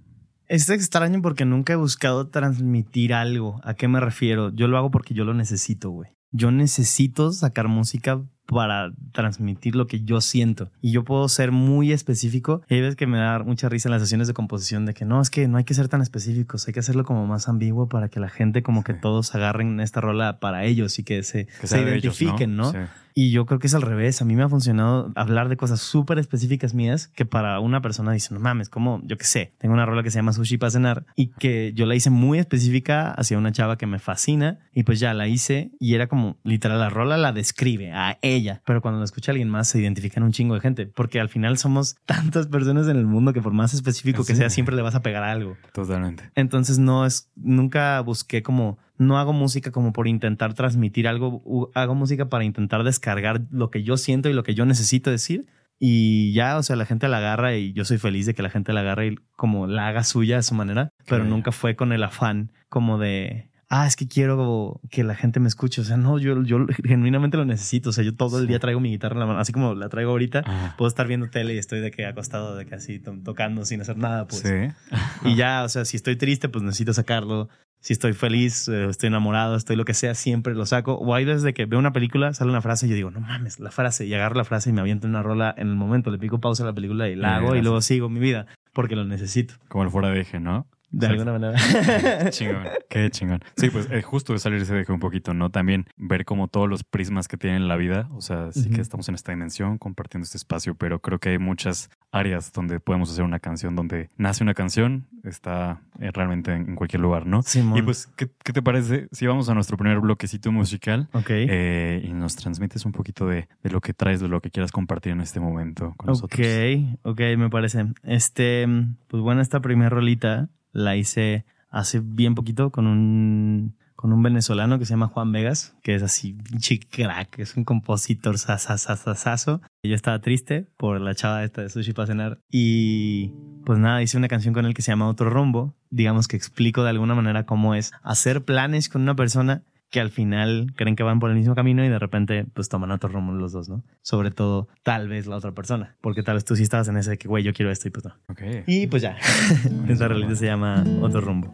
Es 0.47 0.69
extraño 0.69 1.23
porque 1.23 1.45
nunca 1.45 1.73
he 1.73 1.77
buscado 1.77 2.29
transmitir 2.29 3.15
algo. 3.15 3.61
¿A 3.65 3.75
qué 3.75 3.87
me 3.89 4.01
refiero? 4.01 4.51
Yo 4.55 4.67
lo 4.69 4.77
hago 4.79 4.91
porque 4.91 5.15
yo 5.15 5.25
lo 5.25 5.33
necesito, 5.33 5.91
güey. 5.91 6.11
Yo 6.33 6.51
necesito 6.51 7.33
sacar 7.33 7.69
música 7.69 8.21
para 8.53 8.93
transmitir 9.13 9.77
lo 9.77 9.87
que 9.87 10.01
yo 10.03 10.21
siento. 10.21 10.71
Y 10.83 10.93
yo 10.93 11.05
puedo 11.05 11.29
ser 11.29 11.53
muy 11.53 11.93
específico. 11.93 12.63
Y 12.69 12.75
hay 12.75 12.81
veces 12.81 12.97
que 12.97 13.07
me 13.07 13.19
da 13.19 13.39
mucha 13.41 13.69
risa 13.69 13.89
en 13.89 13.93
las 13.93 14.03
sesiones 14.03 14.27
de 14.29 14.35
composición 14.35 14.87
de 14.87 14.95
que 14.95 15.05
no, 15.05 15.21
es 15.21 15.31
que 15.31 15.49
no 15.49 15.59
hay 15.59 15.65
que 15.65 15.75
ser 15.75 15.89
tan 15.89 16.03
específicos, 16.03 16.67
hay 16.67 16.75
que 16.75 16.81
hacerlo 16.81 17.05
como 17.05 17.27
más 17.27 17.49
ambiguo 17.49 17.89
para 17.89 18.09
que 18.09 18.21
la 18.21 18.29
gente 18.29 18.63
como 18.63 18.83
que 18.85 18.95
Sí. 18.95 18.99
todos 19.03 19.35
agarren 19.35 19.79
esta 19.81 20.01
rola 20.01 20.39
para 20.41 20.65
ellos 20.65 20.99
y 20.99 21.05
que 21.05 21.23
se, 21.23 21.47
Que 21.61 21.67
se 21.67 21.77
de 21.85 21.97
ellos, 21.97 22.21
identifiquen, 22.21 22.57
¿no? 22.57 22.73
Sí. 22.73 22.79
Y 23.13 23.33
yo 23.33 23.45
creo 23.45 23.59
que 23.59 23.67
es 23.67 23.75
al 23.75 23.83
revés. 23.83 24.23
A 24.23 24.25
mí 24.25 24.37
me 24.37 24.45
ha 24.45 24.49
funcionado 24.49 25.11
hablar 25.17 25.49
de 25.49 25.57
cosas 25.57 25.81
súper 25.81 26.19
específicas 26.21 26.75
mías 26.75 27.09
que 27.09 27.27
para 27.27 27.59
una 27.59 27.81
persona 27.83 28.13
dice, 28.13 28.33
no 28.33 28.39
mames, 28.41 28.69
como 28.69 29.01
yo 29.05 29.19
qué 29.19 29.25
sé, 29.25 29.53
tengo 29.59 29.75
una 29.75 29.85
rola 29.85 30.05
que 30.05 30.11
se 30.13 30.19
llama 30.19 30.33
Sushi 30.33 30.59
para 30.59 30.71
cenar 30.71 31.05
y 31.17 31.27
que 31.27 31.73
yo 31.75 31.87
la 31.87 31.97
hice 31.97 32.11
muy 32.11 32.39
específica 32.39 33.11
hacia 33.11 33.37
una 33.37 33.51
chava 33.51 33.77
que 33.79 33.87
me 33.87 33.99
fascina 33.99 34.61
y 34.73 34.85
pues 34.85 35.01
ya 35.01 35.13
la 35.13 35.27
hice 35.27 35.73
y 35.81 35.95
era 35.95 36.07
como 36.07 36.37
literal, 36.45 36.79
la 36.79 36.89
rola 36.89 37.17
la 37.17 37.33
describe 37.33 37.91
a 37.93 38.19
ella, 38.23 38.40
pero 38.65 38.81
cuando 38.81 38.99
la 38.99 39.05
escucha 39.05 39.33
alguien 39.33 39.49
más 39.49 39.69
se 39.69 39.81
identifican 39.81 40.23
un 40.23 40.33
chingo 40.33 40.55
de 40.55 40.61
gente 40.61 40.87
porque 40.87 41.21
al 41.21 41.29
final 41.29 41.59
somos 41.59 41.97
tantas 42.07 42.47
personas 42.47 42.89
en 42.89 42.97
el 42.97 43.07
mundo 43.07 43.33
que 43.33 43.43
por 43.43 43.53
más 43.53 43.75
específico 43.75 44.25
que 44.25 44.35
sea 44.35 44.51
siempre 44.51 44.77
le 44.77 44.83
vas 44.83 44.95
a 44.95 45.03
pegar 45.03 45.23
a 45.23 45.33
algo. 45.33 45.57
Totalmente. 45.73 46.31
Entonces 46.35 46.79
no 46.79 47.07
es, 47.07 47.31
nunca 47.37 48.01
busqué 48.01 48.43
como, 48.43 48.79
no 48.99 49.19
hago 49.19 49.33
música 49.33 49.71
como 49.71 49.93
por 49.93 50.09
intentar 50.09 50.55
transmitir 50.55 51.09
algo, 51.09 51.71
hago 51.75 51.95
música 51.95 52.29
para 52.29 52.45
intentar 52.45 52.85
descargar 52.85 53.43
lo 53.51 53.71
que 53.71 53.83
yo 53.83 53.97
siento 53.97 54.29
y 54.29 54.33
lo 54.33 54.43
que 54.43 54.55
yo 54.55 54.67
necesito 54.67 55.11
decir. 55.11 55.47
Y 55.83 56.35
ya, 56.35 56.59
o 56.59 56.63
sea, 56.63 56.77
la 56.77 56.85
gente 56.85 57.09
la 57.09 57.19
agarra 57.19 57.57
y 57.57 57.73
yo 57.73 57.87
soy 57.87 57.97
feliz 57.97 58.27
de 58.27 58.35
que 58.35 58.43
la 58.43 58.51
gente 58.51 58.75
la 58.75 58.81
agarre 58.81 59.07
y 59.07 59.15
como 59.35 59.67
la 59.67 59.89
haga 59.89 60.05
suya 60.05 60.37
a 60.37 60.43
su 60.43 60.55
manera, 60.55 60.91
pero 61.07 61.25
nunca 61.25 61.53
fue 61.53 61.75
con 61.75 61.93
el 61.93 62.03
afán 62.03 62.53
como 62.69 62.99
de, 62.99 63.50
ah, 63.71 63.87
es 63.87 63.97
que 63.97 64.07
quiero 64.09 64.81
que 64.91 65.03
la 65.05 65.15
gente 65.15 65.41
me 65.41 65.49
escuche. 65.49 65.81
O 65.81 65.85
sea, 65.85 65.97
no, 65.97 66.19
yo, 66.19 66.43
yo 66.43 66.67
genuinamente 66.85 67.37
lo 67.39 67.45
necesito. 67.47 67.91
O 67.91 67.93
sea, 67.93 68.05
yo 68.05 68.15
todo 68.15 68.39
el 68.39 68.47
día 68.47 68.59
traigo 68.59 68.81
mi 68.81 68.91
guitarra 68.91 69.15
en 69.15 69.21
la 69.21 69.27
mano, 69.27 69.39
así 69.39 69.53
como 69.53 69.75
la 69.75 69.89
traigo 69.89 70.11
ahorita. 70.11 70.43
Ah, 70.47 70.75
Puedo 70.77 70.89
estar 70.89 71.07
viendo 71.07 71.31
tele 71.31 71.55
y 71.55 71.59
estoy 71.59 71.81
de 71.81 71.91
que 71.91 72.05
acostado, 72.05 72.57
de 72.57 72.67
que 72.67 72.75
así 72.75 72.99
to- 72.99 73.17
tocando 73.25 73.65
sin 73.65 73.81
hacer 73.81 73.97
nada, 73.97 74.27
pues. 74.27 74.43
sí. 74.43 74.97
Y 75.25 75.37
ya, 75.37 75.63
o 75.65 75.69
sea, 75.69 75.85
si 75.85 75.97
estoy 75.97 76.17
triste, 76.17 76.49
pues 76.49 76.63
necesito 76.65 76.93
sacarlo. 76.93 77.49
Si 77.83 77.95
estoy 77.95 78.13
feliz, 78.13 78.69
eh, 78.69 78.91
estoy 78.91 79.07
enamorado, 79.07 79.57
estoy 79.57 79.75
lo 79.75 79.87
que 79.87 79.95
sea, 79.95 80.15
siempre 80.15 80.55
lo 80.55 80.67
saco. 80.67 80.95
O 80.97 81.15
hay 81.15 81.25
veces 81.25 81.43
de 81.43 81.55
que 81.55 81.65
veo 81.65 81.79
una 81.79 81.95
película, 81.95 82.35
sale 82.35 82.51
una 82.51 82.61
frase 82.61 82.85
y 82.87 82.91
yo 82.91 82.95
digo, 82.95 83.11
no 83.11 83.21
mames, 83.21 83.59
la 83.59 83.71
frase. 83.71 84.05
Y 84.05 84.13
agarro 84.13 84.35
la 84.35 84.45
frase 84.45 84.69
y 84.69 84.75
me 84.75 84.83
aviento 84.83 85.07
una 85.07 85.23
rola 85.23 85.55
en 85.57 85.69
el 85.69 85.77
momento. 85.77 86.11
Le 86.11 86.19
pico 86.19 86.41
pausa 86.41 86.63
a 86.63 86.67
la 86.67 86.75
película 86.75 87.09
y 87.09 87.17
la 87.17 87.37
hago 87.37 87.57
y 87.57 87.63
luego 87.63 87.81
sigo 87.81 88.11
mi 88.11 88.21
vida 88.21 88.47
porque 88.75 88.97
lo 88.97 89.05
necesito. 89.07 89.55
Como 89.69 89.85
el 89.85 89.91
fuera 89.91 90.11
de 90.11 90.21
eje, 90.21 90.41
¿no? 90.41 90.67
De 90.91 91.07
alguna 91.07 91.33
manera. 91.33 91.55
Chingón, 92.31 92.65
qué 92.89 93.11
chingón. 93.11 93.41
Sí, 93.57 93.71
pues 93.71 93.89
eh, 93.91 94.03
justo 94.03 94.33
de 94.33 94.39
salirse 94.41 94.75
de 94.75 94.85
un 94.93 94.99
poquito, 95.01 95.35
¿no? 95.35 95.51
También 95.51 95.87
ver 95.97 96.25
como 96.25 96.49
todos 96.49 96.69
los 96.69 96.83
prismas 96.85 97.29
que 97.29 97.37
tienen 97.37 97.69
la 97.69 97.77
vida. 97.77 98.09
O 98.13 98.21
sea, 98.21 98.51
sí 98.53 98.71
que 98.71 98.81
estamos 98.81 99.09
en 99.09 99.15
esta 99.15 99.31
dimensión 99.33 99.79
compartiendo 99.79 100.25
este 100.25 100.37
espacio, 100.37 100.75
pero 100.75 101.01
creo 101.01 101.19
que 101.19 101.31
hay 101.31 101.39
muchas 101.39 101.91
áreas 102.13 102.53
donde 102.53 102.81
podemos 102.81 103.11
hacer 103.11 103.25
una 103.25 103.39
canción, 103.39 103.77
donde 103.77 104.09
nace 104.17 104.43
una 104.43 104.55
canción, 104.55 105.07
está 105.23 105.81
eh, 106.01 106.11
realmente 106.13 106.53
en, 106.53 106.71
en 106.71 106.75
cualquier 106.75 107.01
lugar, 107.03 107.25
¿no? 107.25 107.43
Simón. 107.43 107.79
Y 107.79 107.83
pues, 107.83 108.09
¿qué, 108.17 108.29
qué 108.43 108.53
te 108.53 108.63
parece 108.63 109.07
si 109.13 109.27
vamos 109.29 109.49
a 109.49 109.55
nuestro 109.55 109.77
primer 109.77 110.01
bloquecito 110.01 110.51
musical 110.51 111.09
Ok. 111.13 111.31
eh, 111.31 112.03
y 112.05 112.13
nos 112.13 112.35
transmites 112.35 112.85
un 112.85 112.93
poquito 112.93 113.27
de, 113.29 113.49
de 113.63 113.71
lo 113.71 113.81
que 113.81 113.95
traes, 113.95 114.21
de 114.21 114.27
lo 114.29 114.41
que 114.41 114.51
quieras 114.51 114.73
compartir 114.73 115.13
en 115.13 115.21
este 115.21 115.39
momento 115.39 115.95
con 115.97 116.09
nosotros? 116.09 116.41
Ok, 116.41 116.99
ok, 117.03 117.21
me 117.39 117.49
parece. 117.49 117.87
Este, 118.03 118.67
pues 119.07 119.23
bueno, 119.23 119.41
esta 119.41 119.61
primera 119.61 119.89
rolita 119.91 120.49
la 120.73 120.97
hice 120.97 121.45
hace 121.71 122.01
bien 122.01 122.35
poquito 122.35 122.71
con 122.71 122.87
un, 122.87 123.77
con 123.95 124.13
un 124.13 124.23
venezolano 124.23 124.79
que 124.79 124.87
se 124.87 124.95
llama 124.95 125.09
Juan 125.09 125.31
Vegas, 125.31 125.77
que 125.83 125.95
es 125.95 126.03
así, 126.03 126.33
pinche 126.33 126.81
crack, 126.81 127.39
es 127.39 127.57
un 127.57 127.65
compositor 127.65 128.39
sasasasasazo. 128.39 129.61
Yo 129.83 129.95
estaba 129.95 130.21
triste 130.21 130.67
por 130.77 131.01
la 131.01 131.15
chava 131.15 131.45
esta 131.45 131.63
de 131.63 131.69
Sushi 131.69 131.93
para 131.93 132.07
cenar 132.07 132.39
y 132.51 133.33
pues 133.65 133.79
nada, 133.79 134.03
hice 134.03 134.17
una 134.17 134.29
canción 134.29 134.55
con 134.55 134.67
él 134.67 134.75
que 134.75 134.83
se 134.83 134.91
llama 134.91 135.09
Otro 135.09 135.31
Rumbo. 135.31 135.75
Digamos 135.91 136.29
que 136.29 136.37
explico 136.37 136.83
de 136.83 136.91
alguna 136.91 137.15
manera 137.15 137.45
cómo 137.45 137.75
es 137.75 137.93
hacer 138.03 138.45
planes 138.45 138.89
con 138.89 139.03
una 139.03 139.15
persona 139.15 139.63
que 139.91 140.01
al 140.01 140.11
final 140.11 140.73
creen 140.77 140.95
que 140.95 141.03
van 141.03 141.19
por 141.19 141.31
el 141.31 141.37
mismo 141.37 141.55
camino 141.55 141.85
y 141.85 141.89
de 141.89 141.99
repente 141.99 142.47
pues 142.55 142.69
toman 142.69 142.93
otro 142.93 143.09
rumbo 143.09 143.33
los 143.33 143.53
dos, 143.53 143.69
¿no? 143.69 143.83
Sobre 144.03 144.31
todo 144.31 144.69
tal 144.83 145.09
vez 145.09 145.27
la 145.27 145.37
otra 145.37 145.53
persona, 145.53 145.97
porque 146.01 146.23
tal 146.23 146.35
vez 146.35 146.45
tú 146.45 146.55
sí 146.57 146.63
estabas 146.63 146.89
en 146.89 146.97
ese 146.97 147.11
de 147.11 147.19
que, 147.19 147.29
güey, 147.29 147.43
yo 147.43 147.53
quiero 147.53 147.71
esto 147.71 147.89
y 147.89 147.91
pues 147.91 148.05
no. 148.05 148.15
Ok. 148.29 148.41
Y 148.67 148.87
pues 148.87 149.03
ya, 149.03 149.17
esta 149.89 150.09
realidad 150.09 150.35
se 150.35 150.47
llama 150.47 150.85
Otro 151.03 151.21
Rumbo. 151.21 151.51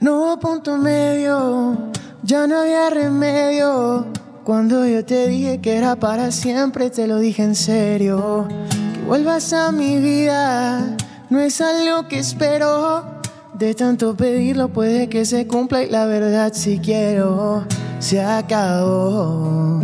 No 0.00 0.20
hubo 0.20 0.38
punto 0.38 0.78
medio, 0.78 1.90
ya 2.22 2.46
no 2.46 2.60
había 2.60 2.90
remedio. 2.90 4.06
Cuando 4.44 4.86
yo 4.86 5.04
te 5.04 5.26
dije 5.26 5.60
que 5.60 5.76
era 5.76 5.96
para 5.96 6.30
siempre, 6.30 6.90
te 6.90 7.08
lo 7.08 7.18
dije 7.18 7.42
en 7.42 7.56
serio. 7.56 8.46
Que 8.94 9.00
vuelvas 9.00 9.52
a 9.52 9.72
mi 9.72 10.00
vida, 10.00 10.96
no 11.28 11.40
es 11.40 11.60
algo 11.60 12.06
que 12.06 12.20
espero. 12.20 13.15
De 13.58 13.72
tanto 13.74 14.14
pedirlo 14.14 14.68
puede 14.68 15.08
que 15.08 15.24
se 15.24 15.46
cumpla 15.46 15.82
y 15.82 15.88
la 15.88 16.04
verdad 16.04 16.52
si 16.52 16.78
quiero, 16.78 17.64
se 18.00 18.20
acabó. 18.22 19.82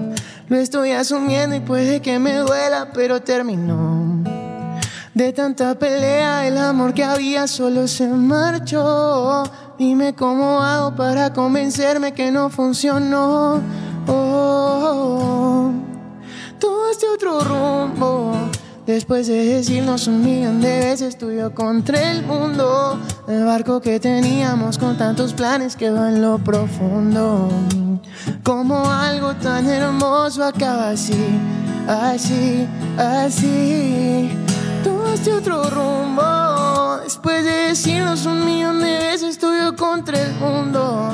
Lo 0.49 0.57
estoy 0.59 0.91
asumiendo 0.91 1.57
y 1.57 1.61
puede 1.61 2.03
que 2.03 2.19
me 2.19 2.35
duela, 2.35 2.91
pero 2.93 3.23
terminó. 3.23 4.23
De 5.15 5.33
tanta 5.33 5.79
pelea, 5.79 6.47
el 6.47 6.59
amor 6.59 6.93
que 6.93 7.03
había 7.03 7.47
solo 7.47 7.89
se 7.89 8.09
marchó. 8.09 9.45
Dime 9.79 10.15
cómo 10.15 10.63
hago 10.63 10.95
para 10.95 11.33
convencerme 11.33 12.13
que 12.13 12.31
no 12.31 12.51
funcionó. 12.51 13.59
Oh, 14.07 15.71
tomaste 16.59 17.07
otro 17.09 17.41
rumbo. 17.41 18.35
Después 18.87 19.29
de 19.29 19.45
decirnos 19.45 20.09
un 20.09 20.25
millón 20.25 20.61
de 20.61 20.81
veces 20.81 21.17
tú 21.17 21.31
yo 21.31 21.55
contra 21.55 22.11
el 22.11 22.25
mundo. 22.25 22.99
El 23.29 23.45
barco 23.45 23.81
que 23.81 24.01
teníamos 24.01 24.77
con 24.77 24.99
tantos 24.99 25.35
planes 25.35 25.77
quedó 25.77 26.05
en 26.09 26.21
lo 26.21 26.39
profundo. 26.39 27.49
Como 28.43 28.85
algo 28.91 29.35
tan 29.37 29.69
hermoso 29.69 30.43
acaba 30.43 30.91
así, 30.91 31.15
así, 31.87 32.67
así. 32.99 34.31
Tomaste 34.83 35.33
otro 35.33 35.63
rumbo. 35.71 36.99
Después 37.05 37.45
de 37.45 37.69
decirnos 37.69 38.27
un 38.27 38.45
millón 38.45 38.81
de 38.81 38.99
veces 38.99 39.39
tú 39.39 39.47
yo 39.55 39.77
contra 39.77 40.21
el 40.21 40.35
mundo. 40.35 41.11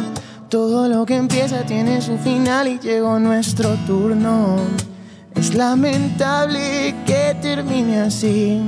Todo 0.48 0.88
lo 0.88 1.04
que 1.04 1.16
empieza 1.16 1.66
tiene 1.66 2.00
su 2.00 2.16
final 2.16 2.66
y 2.66 2.78
llegó 2.78 3.18
nuestro 3.18 3.74
turno. 3.86 4.56
Es 5.38 5.54
lamentable 5.54 6.96
que 7.06 7.36
termine 7.40 8.00
así. 8.00 8.60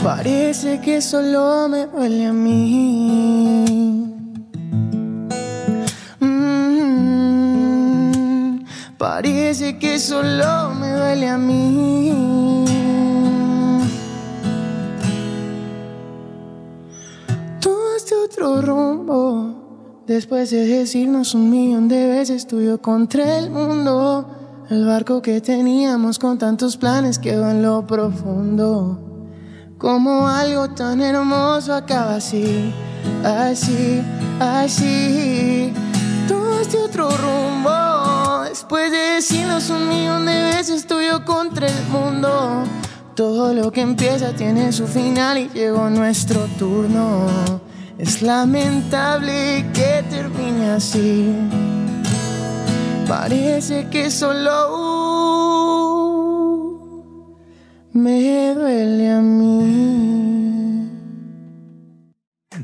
Parece 0.00 0.80
que 0.80 1.02
solo 1.02 1.68
me 1.68 1.86
duele 1.86 2.26
a 2.26 2.32
mí. 2.32 3.64
Mm, 6.20 6.92
parece 8.96 9.76
que 9.76 9.98
solo 9.98 10.72
me 10.78 10.92
duele 10.92 11.28
a 11.28 11.36
mí. 11.36 12.64
Tomaste 17.60 18.14
otro 18.24 18.62
rumbo. 18.62 20.04
Después 20.06 20.50
de 20.50 20.64
decirnos 20.64 21.34
un 21.34 21.50
millón 21.50 21.88
de 21.88 22.06
veces 22.06 22.46
tú 22.46 22.60
y 22.60 22.66
yo 22.66 22.80
contra 22.80 23.38
el 23.38 23.50
mundo. 23.50 24.41
El 24.70 24.86
barco 24.86 25.20
que 25.20 25.40
teníamos 25.40 26.18
con 26.18 26.38
tantos 26.38 26.76
planes 26.76 27.18
quedó 27.18 27.50
en 27.50 27.62
lo 27.62 27.86
profundo. 27.86 28.98
Como 29.76 30.28
algo 30.28 30.70
tan 30.70 31.02
hermoso 31.02 31.74
acaba 31.74 32.14
así, 32.14 32.72
así, 33.24 34.00
así. 34.38 35.72
Todo 36.28 36.60
este 36.60 36.78
otro 36.78 37.08
rumbo, 37.10 38.44
después 38.48 38.92
de 38.92 38.98
decirnos 39.16 39.68
un 39.68 39.88
millón 39.88 40.26
de 40.26 40.42
veces 40.42 40.86
tuyo 40.86 41.24
contra 41.24 41.66
el 41.66 41.84
mundo. 41.88 42.62
Todo 43.16 43.52
lo 43.52 43.72
que 43.72 43.80
empieza 43.80 44.32
tiene 44.32 44.72
su 44.72 44.86
final 44.86 45.38
y 45.38 45.48
llegó 45.48 45.90
nuestro 45.90 46.46
turno. 46.56 47.26
Es 47.98 48.22
lamentable 48.22 49.66
que 49.74 50.04
termine 50.08 50.70
así. 50.70 51.71
Parece 53.14 53.88
que 53.90 54.10
solo 54.10 54.50
me 57.92 58.54
duele 58.54 59.10
a 59.10 59.20
mí. 59.20 60.88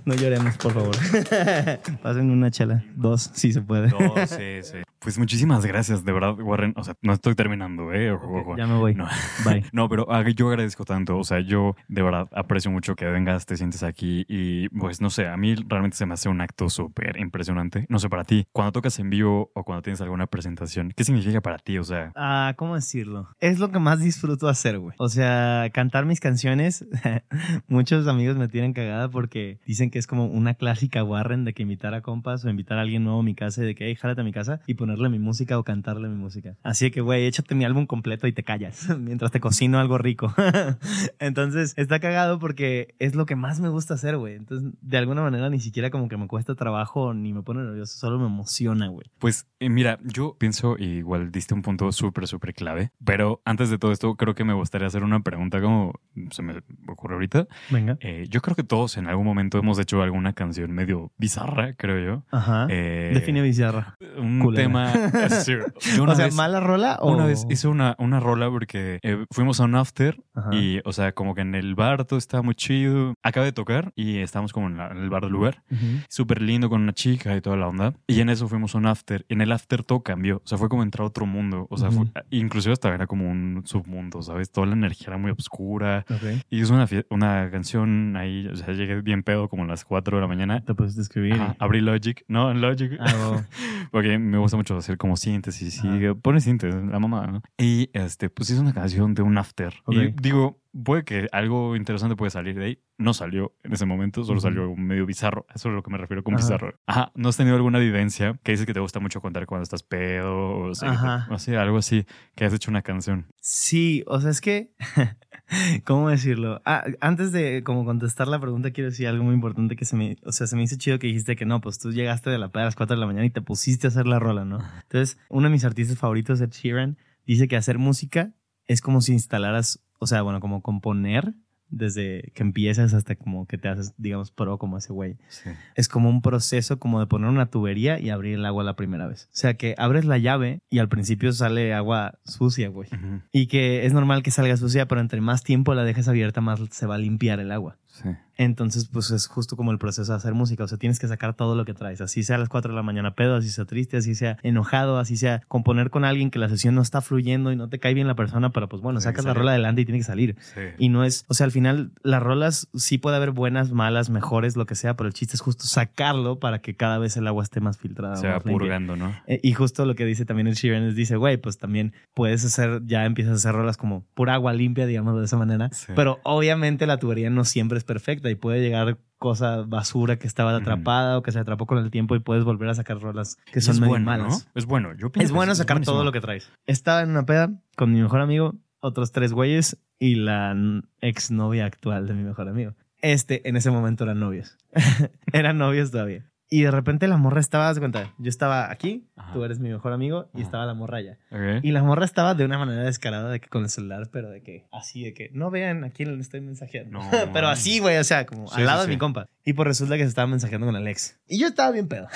No 0.07 0.15
lloremos, 0.15 0.57
por 0.57 0.73
favor. 0.73 0.97
Pasen 2.03 2.31
una 2.31 2.51
chela. 2.51 2.83
Dos, 2.97 3.31
si 3.35 3.53
se 3.53 3.61
puede. 3.61 3.89
No, 3.89 3.99
sí, 4.27 4.63
sí. 4.63 4.79
Pues 5.01 5.19
muchísimas 5.19 5.65
gracias, 5.65 6.05
de 6.05 6.13
verdad, 6.13 6.39
Warren. 6.41 6.75
O 6.77 6.83
sea, 6.85 6.95
no 7.03 7.13
estoy 7.13 7.35
terminando, 7.35 7.93
¿eh? 7.93 8.17
Ya 8.57 8.67
me 8.67 8.79
voy. 8.79 8.95
No. 8.95 9.07
Bye. 9.45 9.65
No, 9.73 9.89
pero 9.89 10.07
ah, 10.11 10.25
yo 10.29 10.49
agradezco 10.49 10.85
tanto. 10.85 11.19
O 11.19 11.25
sea, 11.25 11.41
yo 11.41 11.77
de 11.89 12.03
verdad 12.03 12.29
aprecio 12.33 12.71
mucho 12.71 12.97
que 12.97 13.07
vengas, 13.07 13.47
te 13.47 13.57
sientes 13.57 13.83
aquí 13.83 14.25
y 14.29 14.69
pues 14.71 15.01
no 15.01 15.11
sé, 15.11 15.27
a 15.29 15.37
mí 15.37 15.55
realmente 15.55 15.97
se 15.97 16.07
me 16.07 16.15
hace 16.15 16.29
un 16.29 16.41
acto 16.41 16.69
súper 16.69 17.19
impresionante. 17.19 17.87
No 17.89 17.99
sé, 17.99 18.09
para 18.09 18.25
ti, 18.25 18.47
cuando 18.53 18.73
tocas 18.73 18.99
en 18.99 19.11
vivo 19.11 19.51
o 19.55 19.65
cuando 19.65 19.83
tienes 19.83 20.01
alguna 20.01 20.27
presentación, 20.27 20.93
¿qué 20.97 21.05
significa 21.05 21.41
para 21.41 21.59
ti? 21.59 21.79
O 21.79 21.85
sea, 21.85 22.13
Ah, 22.17 22.55
¿cómo 22.57 22.75
decirlo? 22.75 23.29
Es 23.41 23.59
lo 23.59 23.71
que 23.71 23.79
más 23.79 24.01
disfruto 24.01 24.49
hacer, 24.49 24.79
güey. 24.79 24.95
O 24.99 25.09
sea, 25.09 25.69
cantar 25.73 26.07
mis 26.07 26.21
canciones. 26.21 26.85
Muchos 27.69 28.07
amigos 28.07 28.37
me 28.37 28.49
tienen 28.49 28.73
cagada 28.73 29.09
porque 29.11 29.61
dicen 29.67 29.91
que 29.91 29.99
es 29.99 30.07
como 30.07 30.27
una 30.27 30.55
clásica 30.55 31.05
Warren 31.05 31.45
de 31.45 31.55
que 31.55 31.63
invitar 31.63 31.95
a 31.95 32.03
compas 32.03 32.45
o 32.45 32.51
invitar 32.51 32.79
a 32.79 32.83
alguien 32.83 33.05
nuevo 33.05 33.21
a 33.21 33.23
mi 33.23 33.35
casa 33.35 33.63
y 33.63 33.67
de 33.67 33.75
que, 33.75 33.87
hey, 33.87 33.95
jálate 33.95 34.21
a 34.21 34.25
mi 34.25 34.33
casa 34.33 34.61
y 34.67 34.75
ponerle 34.89 35.11
mi 35.11 35.19
música 35.19 35.59
o 35.59 35.65
cantarle 35.65 36.09
mi 36.09 36.15
música. 36.17 36.57
Así 36.63 36.91
que, 36.91 37.03
güey, 37.03 37.27
échate 37.27 37.55
mi 37.55 37.67
álbum 37.67 37.85
completo 37.85 38.27
y 38.27 38.33
te 38.33 38.43
callas 38.43 38.89
mientras 38.99 39.31
te 39.31 39.39
cocino 39.39 39.79
algo 39.79 39.99
rico. 39.99 40.33
Entonces, 41.19 41.75
está 41.77 42.01
cagado 42.01 42.39
porque 42.39 42.95
es 42.99 43.15
lo 43.15 43.27
que 43.27 43.37
más 43.37 43.61
me 43.61 43.69
gusta 43.69 43.95
hacer, 43.95 44.17
güey. 44.17 44.37
Entonces, 44.37 44.73
de 44.81 44.97
alguna 44.97 45.21
manera, 45.21 45.51
ni 45.51 45.61
siquiera 45.61 45.91
como 45.91 46.09
que 46.09 46.17
me 46.17 46.27
cuesta 46.27 46.55
trabajo 46.55 47.13
ni 47.13 47.35
me 47.35 47.43
pone 47.43 47.63
nervioso, 47.65 47.99
solo 47.99 48.19
me 48.19 48.27
emociona, 48.27 48.89
güey. 48.89 49.07
pues 49.19 49.47
eh, 49.61 49.69
mira, 49.69 49.99
yo 50.05 50.37
pienso, 50.39 50.79
igual 50.79 51.31
diste 51.33 51.53
un 51.53 51.61
punto 51.63 51.93
súper, 51.93 52.27
súper 52.27 52.55
clave, 52.55 52.91
pero 53.05 53.43
antes 53.45 53.69
de 53.69 53.77
todo 53.77 53.93
esto, 53.93 54.15
creo 54.15 54.35
que 54.35 54.45
me 54.45 54.55
gustaría 54.55 54.87
hacer 54.87 55.03
una 55.03 55.21
pregunta 55.21 55.61
como 55.61 55.93
se 56.31 56.43
me 56.43 56.63
ocurre 56.87 57.15
ahorita. 57.15 57.47
Venga. 57.71 57.99
Eh, 58.01 58.27
yo 58.31 58.41
creo 58.41 58.57
que 58.57 58.63
todos 58.65 58.97
en 58.97 59.07
algún 59.07 59.27
momento 59.27 59.59
hemos 59.59 59.79
hecho 59.79 60.01
alguna 60.01 60.33
canción 60.33 60.71
medio 60.73 61.13
bizarra, 61.19 61.75
creo 61.75 61.99
yo. 61.99 62.25
Ajá. 62.31 62.67
Eh, 62.71 63.11
Define 63.13 63.43
bizarra. 63.43 63.97
un 64.17 64.39
culera. 64.39 64.63
tema. 64.65 64.78
yo 65.97 66.03
una 66.03 66.13
O 66.13 66.17
sea, 66.17 66.27
vez- 66.27 66.35
mala 66.35 66.61
rola 66.61 66.99
o 67.01 67.13
Una 67.13 67.27
vez 67.27 67.47
hice 67.51 67.69
una, 67.69 67.95
una 67.99 68.21
rola 68.21 68.51
porque 68.51 68.99
eh, 69.03 69.25
fuimos 69.31 69.61
a 69.61 69.65
un 69.65 69.75
after 69.75 70.21
Ajá. 70.35 70.51
y, 70.55 70.81
o 70.85 70.93
sea, 70.93 71.13
como 71.13 71.35
que 71.35 71.41
en 71.43 71.55
el 71.55 71.75
bar 71.75 72.05
todo 72.05 72.19
estaba 72.19 72.43
muy 72.43 72.55
chido. 72.55 73.15
Acaba 73.23 73.45
de 73.45 73.53
tocar 73.53 73.93
y 73.97 74.19
estábamos 74.19 74.53
como 74.53 74.69
en, 74.69 74.77
la- 74.77 74.89
en 74.89 74.99
el 74.99 75.11
bar 75.11 75.23
del 75.23 75.33
lugar. 75.33 75.63
Ujú. 75.71 75.85
Súper 76.09 76.43
lindo 76.43 76.69
con 76.69 76.83
una 76.83 76.93
chica 76.93 77.37
y 77.37 77.41
toda 77.41 77.57
la 77.57 77.69
onda. 77.69 77.95
Y 78.07 78.21
en 78.21 78.29
eso 78.29 78.49
fuimos 78.49 78.75
a 78.75 78.79
un 78.79 78.87
after. 78.87 79.25
En 79.29 79.41
el 79.41 79.53
after 79.53 79.83
todo 79.83 80.03
cambió. 80.03 80.37
O 80.39 80.47
sea, 80.47 80.59
fue 80.59 80.69
como 80.69 80.83
entrar 80.83 81.05
a 81.05 81.09
otro 81.09 81.27
mundo. 81.27 81.67
O 81.71 81.77
sea, 81.77 81.91
fue- 81.91 82.03
Ujú. 82.05 82.13
inclusive 82.31 82.73
hasta 82.73 82.95
era 82.95 83.07
como 83.07 83.29
un 83.31 83.63
submundo, 83.65 84.23
¿sabes? 84.23 84.51
Toda 84.51 84.67
la 84.67 84.75
energía 84.75 85.09
era 85.09 85.19
muy 85.19 85.31
oscura. 85.33 86.05
Ok. 86.11 86.45
Y 86.51 86.61
es 86.61 86.71
una, 86.71 86.87
una 87.11 87.51
canción 87.51 88.17
ahí, 88.17 88.47
o 88.49 88.57
sea, 88.57 88.73
llegué 88.75 89.01
bien 89.03 89.23
pedo 89.23 89.49
como 89.49 89.65
a 89.65 89.67
las 89.67 89.85
4 89.85 90.17
de 90.17 90.21
la 90.23 90.29
mañana. 90.29 90.61
Te 90.65 90.75
puedes 90.75 90.97
escribir. 90.99 91.35
Ajá, 91.35 91.57
abrí 91.59 91.81
Logic. 91.81 92.25
No, 92.29 92.53
Logic. 92.55 92.93
Ah, 93.01 93.13
wow. 93.31 93.43
Porque 93.91 94.19
me 94.19 94.39
gusta 94.39 94.57
mucho 94.57 94.68
hacer 94.77 94.99
como 94.99 95.17
síntesis 95.17 95.83
y 95.85 95.89
Ajá. 96.07 96.15
pone 96.15 96.41
síntesis, 96.41 96.75
la 96.75 96.99
mamá, 96.99 97.27
¿no? 97.27 97.43
Y 97.57 97.91
este, 97.93 98.29
pues 98.31 98.51
hizo 98.51 98.61
una 98.61 98.73
canción 98.75 99.15
de 99.15 99.23
un 99.23 99.39
after. 99.39 99.75
Y 99.89 100.11
digo, 100.21 100.61
puede 100.85 101.05
que 101.05 101.29
algo 101.33 101.77
interesante 101.77 102.17
puede 102.17 102.31
salir 102.31 102.59
de 102.59 102.65
ahí. 102.65 102.83
No 102.99 103.15
salió 103.15 103.55
en 103.63 103.73
ese 103.73 103.87
momento, 103.87 104.25
solo 104.25 104.41
salió 104.41 104.75
medio 104.75 105.07
bizarro. 105.07 105.47
Eso 105.55 105.69
es 105.69 105.75
lo 105.75 105.83
que 105.83 105.91
me 105.91 105.99
refiero 105.99 106.25
con 106.25 106.35
Ajá. 106.35 106.43
bizarro. 106.43 106.75
Ajá, 106.87 107.13
¿no 107.15 107.29
has 107.29 107.37
tenido 107.37 107.55
alguna 107.57 107.79
vivencia 107.79 108.39
que 108.43 108.53
dices 108.53 108.67
que 108.67 108.75
te 108.75 108.81
gusta 108.81 108.99
mucho 109.01 109.21
contar 109.21 109.47
cuando 109.47 109.63
estás 109.63 109.83
pedo? 109.83 110.59
O 110.59 110.75
sea, 110.75 110.91
Ajá. 110.91 111.29
o 111.31 111.39
sea, 111.39 111.63
algo 111.63 111.79
así, 111.79 112.07
que 112.35 112.45
has 112.45 112.53
hecho 112.53 112.71
una 112.71 112.83
canción. 112.83 113.27
Sí, 113.41 114.03
o 114.07 114.21
sea, 114.21 114.31
es 114.31 114.41
que. 114.41 114.73
¿Cómo 115.85 116.11
decirlo? 116.11 116.61
Ah, 116.65 116.85
antes 117.01 117.33
de 117.33 117.63
como 117.65 117.85
contestar 117.85 118.29
la 118.29 118.39
pregunta, 118.41 118.71
quiero 118.71 118.91
decir 118.91 119.09
algo 119.09 119.25
muy 119.25 119.35
importante 119.35 119.77
que 119.77 119.85
se 119.85 119.97
me. 119.97 120.17
O 120.25 120.33
sea, 120.33 120.47
se 120.47 120.57
me 120.57 120.63
hizo 120.63 120.77
chido 120.77 120.99
que 120.99 121.07
dijiste 121.07 121.37
que 121.37 121.47
no, 121.47 121.61
pues 121.61 121.79
tú 121.79 121.91
llegaste 121.93 122.31
de 122.31 122.39
la 122.39 122.49
peda 122.51 122.63
a 122.63 122.67
las 122.67 122.77
4 122.77 122.97
de 122.97 123.01
la 123.01 123.07
mañana 123.07 123.25
y 123.25 123.31
te 123.31 123.41
pusiste 123.41 123.87
a 123.87 123.89
hacer 123.91 124.07
la 124.07 124.19
rola, 124.19 124.45
¿no? 124.45 124.59
Entonces, 124.83 125.19
uno 125.31 125.45
de 125.49 125.53
mis 125.53 125.65
artistas 125.65 125.97
favoritos, 125.99 126.41
Ed 126.41 126.51
Sheeran, 126.51 126.99
dice 127.27 127.49
que 127.49 127.57
hacer 127.57 127.79
música 127.79 128.33
es 128.67 128.83
como 128.83 129.01
si 129.01 129.13
instalaras, 129.13 129.81
o 129.99 130.07
sea, 130.07 130.23
bueno, 130.23 130.41
como 130.41 130.63
componer 130.63 131.35
desde 131.71 132.33
que 132.35 132.43
empiezas 132.43 132.95
hasta 132.95 133.15
como 133.17 133.47
que 133.47 133.59
te 133.59 133.69
haces, 133.69 133.95
digamos, 133.99 134.31
pro 134.31 134.59
como 134.59 134.79
ese 134.79 134.93
güey. 134.93 135.17
Sí. 135.29 135.51
es 135.75 135.89
como 135.89 136.09
un 136.09 136.23
proceso 136.23 136.79
como 136.79 137.01
de 137.01 137.07
poner 137.07 137.29
una 137.29 137.51
tubería 137.51 138.01
y 138.01 138.11
abrir 138.11 138.35
el 138.35 138.47
agua 138.47 138.65
la 138.65 138.77
primera 138.77 139.07
vez. 139.07 139.25
O 139.27 139.37
sea 139.37 139.55
que 139.55 139.75
abres 139.79 140.05
la 140.05 140.19
llave 140.19 140.61
y 140.71 140.79
al 140.79 140.89
principio 140.89 141.33
sale 141.33 141.75
agua 141.75 142.19
sucia, 142.25 142.69
güey. 142.69 142.89
Y 143.33 143.47
que 143.47 143.87
es 143.87 143.93
normal 143.93 144.23
que 144.23 144.31
salga 144.31 144.57
sucia, 144.57 144.89
pero 144.89 145.01
entre 145.01 145.21
más 145.21 145.45
tiempo 145.45 145.75
la 145.75 145.85
dejes 145.85 146.09
abierta, 146.09 146.41
más 146.41 146.61
se 146.71 146.87
va 146.87 146.95
a 146.97 146.99
limpiar 146.99 147.41
el 147.41 147.53
agua. 147.53 147.77
Sí. 147.87 148.09
Entonces, 148.39 148.89
pues 148.91 149.11
es 149.11 149.27
justo 149.27 149.57
como 149.57 149.73
el 149.73 149.79
proceso 149.79 150.13
de 150.13 150.17
hacer 150.17 150.33
música. 150.33 150.63
O 150.65 150.69
sea, 150.69 150.79
tienes 150.79 150.99
que 151.01 151.09
sacar 151.09 151.35
todo 151.35 151.57
lo 151.57 151.65
que 151.65 151.75
traes. 151.75 152.01
Así 152.01 152.23
sea 152.23 152.37
a 152.37 152.39
las 152.39 152.49
4 152.49 152.71
de 152.73 152.77
la 152.77 152.83
mañana 152.85 153.15
pedo, 153.17 153.35
así 153.37 153.51
sea 153.51 153.65
triste, 153.65 153.97
así 153.97 154.15
sea 154.15 154.39
enojado, 154.45 154.99
así 154.99 155.17
sea 155.17 155.43
componer 155.49 155.91
con 155.91 156.05
alguien 156.05 156.31
que 156.31 156.39
la 156.39 156.49
sesión 156.49 156.77
no 156.77 156.81
está 156.83 157.01
fluyendo 157.01 157.51
y 157.53 157.57
no 157.57 157.69
te 157.69 157.81
cae 157.81 157.95
bien 157.95 158.07
la 158.07 158.15
persona, 158.15 158.51
pero 158.51 158.69
pues 158.69 158.81
bueno, 158.81 159.01
Tiene 159.01 159.11
sacas 159.13 159.25
la 159.25 159.35
rola 159.35 159.51
adelante 159.51 159.83
y 159.83 159.85
tiene 159.85 159.99
que 159.99 160.05
salir. 160.05 160.37
Sí. 160.55 160.61
Y 160.79 160.89
no 160.89 161.03
es, 161.05 161.25
o 161.29 161.35
sea, 161.35 161.45
al 161.47 161.51
final 161.53 161.91
las 162.05 162.23
rolas 162.23 162.69
sí 162.75 162.97
puede 162.99 163.17
haber 163.17 163.33
buenas, 163.33 163.73
malas, 163.73 164.09
mejores, 164.09 164.57
lo 164.57 164.67
que 164.67 164.77
sea, 164.77 164.97
pero 164.97 165.09
el 165.09 165.15
chiste 165.15 165.35
es 165.35 165.41
justo 165.41 165.65
sacarlo 165.65 166.39
para 166.39 166.61
que 166.61 166.77
cada 166.77 166.99
vez 166.99 167.17
el 167.17 167.27
agua 167.27 167.43
esté 167.43 167.61
más 167.61 167.77
filtrada. 167.77 168.15
Se 168.17 168.29
va 168.29 168.39
purgando, 168.39 168.95
¿no? 168.97 169.15
Eh, 169.27 169.41
Y 169.43 169.53
justo 169.55 169.85
lo 169.85 169.97
que 169.97 170.05
dice 170.05 170.25
también 170.25 170.47
el 170.47 170.55
Sheeran 170.55 170.85
es, 170.85 170.95
dice, 170.95 171.17
güey, 171.17 171.39
pues 171.39 171.59
también 171.59 171.93
puedes 172.15 172.45
hacer, 172.45 172.83
ya 172.87 173.05
empiezas 173.05 173.33
a 173.33 173.37
hacer 173.37 173.53
rolas 173.53 173.77
como 173.77 174.05
pura 174.15 174.35
agua 174.35 174.53
limpia, 174.53 174.87
digamos 174.87 175.19
de 175.19 175.25
esa 175.25 175.37
manera, 175.37 175.71
Sí. 175.73 175.93
pero 175.97 176.21
obviamente 176.23 176.87
la 176.87 176.99
tubería 176.99 177.31
no 177.31 177.45
siempre 177.45 177.79
es 177.79 177.85
perfecta 177.85 178.28
y 178.31 178.35
puede 178.35 178.61
llegar 178.61 178.99
cosa 179.19 179.63
basura 179.67 180.19
que 180.19 180.27
estaba 180.27 180.57
atrapada 180.57 181.19
o 181.19 181.23
que 181.23 181.33
se 181.33 181.39
atrapó 181.39 181.67
con 181.67 181.79
el 181.79 181.91
tiempo 181.91 182.15
y 182.15 182.21
puedes 182.21 182.45
volver 182.45 182.69
a 182.69 182.75
sacar 182.75 183.01
rolas 183.01 183.37
que 183.53 183.61
son 183.61 183.79
bueno, 183.81 184.05
malas. 184.05 184.47
¿no? 184.47 184.53
Es 184.55 184.67
bueno. 184.67 184.95
Yo 184.97 185.11
pienso 185.11 185.27
Es 185.27 185.33
bueno 185.33 185.55
sacar 185.55 185.77
buenísimo. 185.77 185.97
todo 185.97 186.05
lo 186.05 186.13
que 186.13 186.21
traes. 186.21 186.51
Estaba 186.67 187.03
en 187.03 187.11
una 187.11 187.27
peda 187.27 187.51
con 187.77 187.93
mi 187.93 188.01
mejor 188.01 188.21
amigo, 188.21 188.55
otros 188.81 189.13
tres 189.13 189.33
güeyes 189.33 189.79
y 189.99 190.15
la 190.15 190.57
exnovia 191.01 191.67
actual 191.67 192.07
de 192.07 192.15
mi 192.15 192.23
mejor 192.23 192.49
amigo. 192.49 192.75
Este, 193.01 193.49
en 193.49 193.57
ese 193.57 193.71
momento 193.71 194.05
eran 194.05 194.21
novios. 194.21 194.57
eran 195.33 195.59
novios 195.59 195.91
todavía. 195.91 196.28
Y 196.51 196.63
de 196.63 196.71
repente 196.71 197.07
la 197.09 197.19
morra 197.19 197.41
estaba, 197.41 197.69
haz 197.69 197.79
cuenta, 197.79 198.15
yo 198.17 198.31
estaba 198.31 198.71
aquí, 198.71 199.07
Ajá. 199.17 199.35
tú 199.35 199.45
eres 199.45 199.59
mi 199.59 199.69
mejor 199.69 199.93
amigo, 199.93 200.31
y 200.33 200.39
Ajá. 200.39 200.45
estaba 200.47 200.65
la 200.67 200.73
morra 200.73 200.99
allá. 200.99 201.19
Ok. 201.31 201.63
Y 201.63 201.73
la 201.73 201.83
morra 201.83 202.07
estaba 202.07 202.35
de 202.35 202.45
una 202.47 202.59
manera 202.59 202.83
descarada 202.85 203.31
de 203.31 203.39
que 203.41 203.49
con 203.49 203.65
el 203.65 203.69
celular, 203.69 204.09
pero 204.11 204.31
de 204.31 204.43
que 204.43 204.67
así, 204.73 205.05
de 205.05 205.13
que 205.13 205.29
no 205.35 205.51
vean 205.51 205.85
a 205.85 205.91
quién 205.91 206.15
le 206.15 206.21
estoy 206.23 206.41
mensajeando. 206.41 206.99
No, 207.01 207.11
pero 207.35 207.49
así, 207.49 207.81
güey, 207.81 207.99
o 207.99 208.05
sea, 208.05 208.25
como 208.25 208.49
Sí, 208.49 208.61
al 208.61 208.67
lado 208.67 208.81
sí, 208.83 208.87
de 208.87 208.93
sí. 208.93 208.97
mi 208.97 208.99
compa. 208.99 209.27
Y 209.45 209.53
pues 209.53 209.67
resulta 209.69 209.97
que 209.97 210.03
se 210.05 210.09
estaba 210.09 210.27
mensajeando 210.27 210.67
con 210.67 210.77
el 210.77 210.87
ex. 210.89 211.19
Y 211.29 211.39
yo 211.39 211.49
estaba 211.49 211.71
bien 211.71 211.89
pedo. 211.89 212.07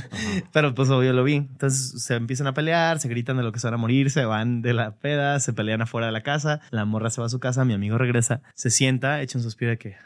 Pero 0.52 0.74
pues 0.74 0.90
obvio 0.90 1.12
lo 1.12 1.22
vi. 1.22 1.34
Entonces 1.36 2.02
se 2.02 2.16
empiezan 2.16 2.48
a 2.48 2.54
pelear, 2.54 2.98
se 2.98 3.08
gritan 3.08 3.36
de 3.36 3.44
lo 3.44 3.52
que 3.52 3.60
se 3.60 3.66
van 3.68 3.74
a 3.74 3.76
morir, 3.76 4.10
se 4.10 4.24
van 4.24 4.60
de 4.62 4.72
la 4.74 4.92
peda, 4.96 5.38
se 5.40 5.52
pelean 5.52 5.82
afuera 5.82 6.06
de 6.06 6.12
la 6.12 6.22
casa, 6.22 6.60
la 6.70 6.84
morra 6.84 7.10
se 7.10 7.20
va 7.20 7.26
a 7.26 7.30
su 7.30 7.38
casa, 7.38 7.64
mi 7.64 7.74
amigo 7.74 7.96
regresa, 7.98 8.42
se 8.54 8.70
sienta, 8.70 9.20
echa 9.22 9.38
un 9.38 9.44
suspiro 9.44 9.70
de 9.70 9.78
que... 9.78 9.96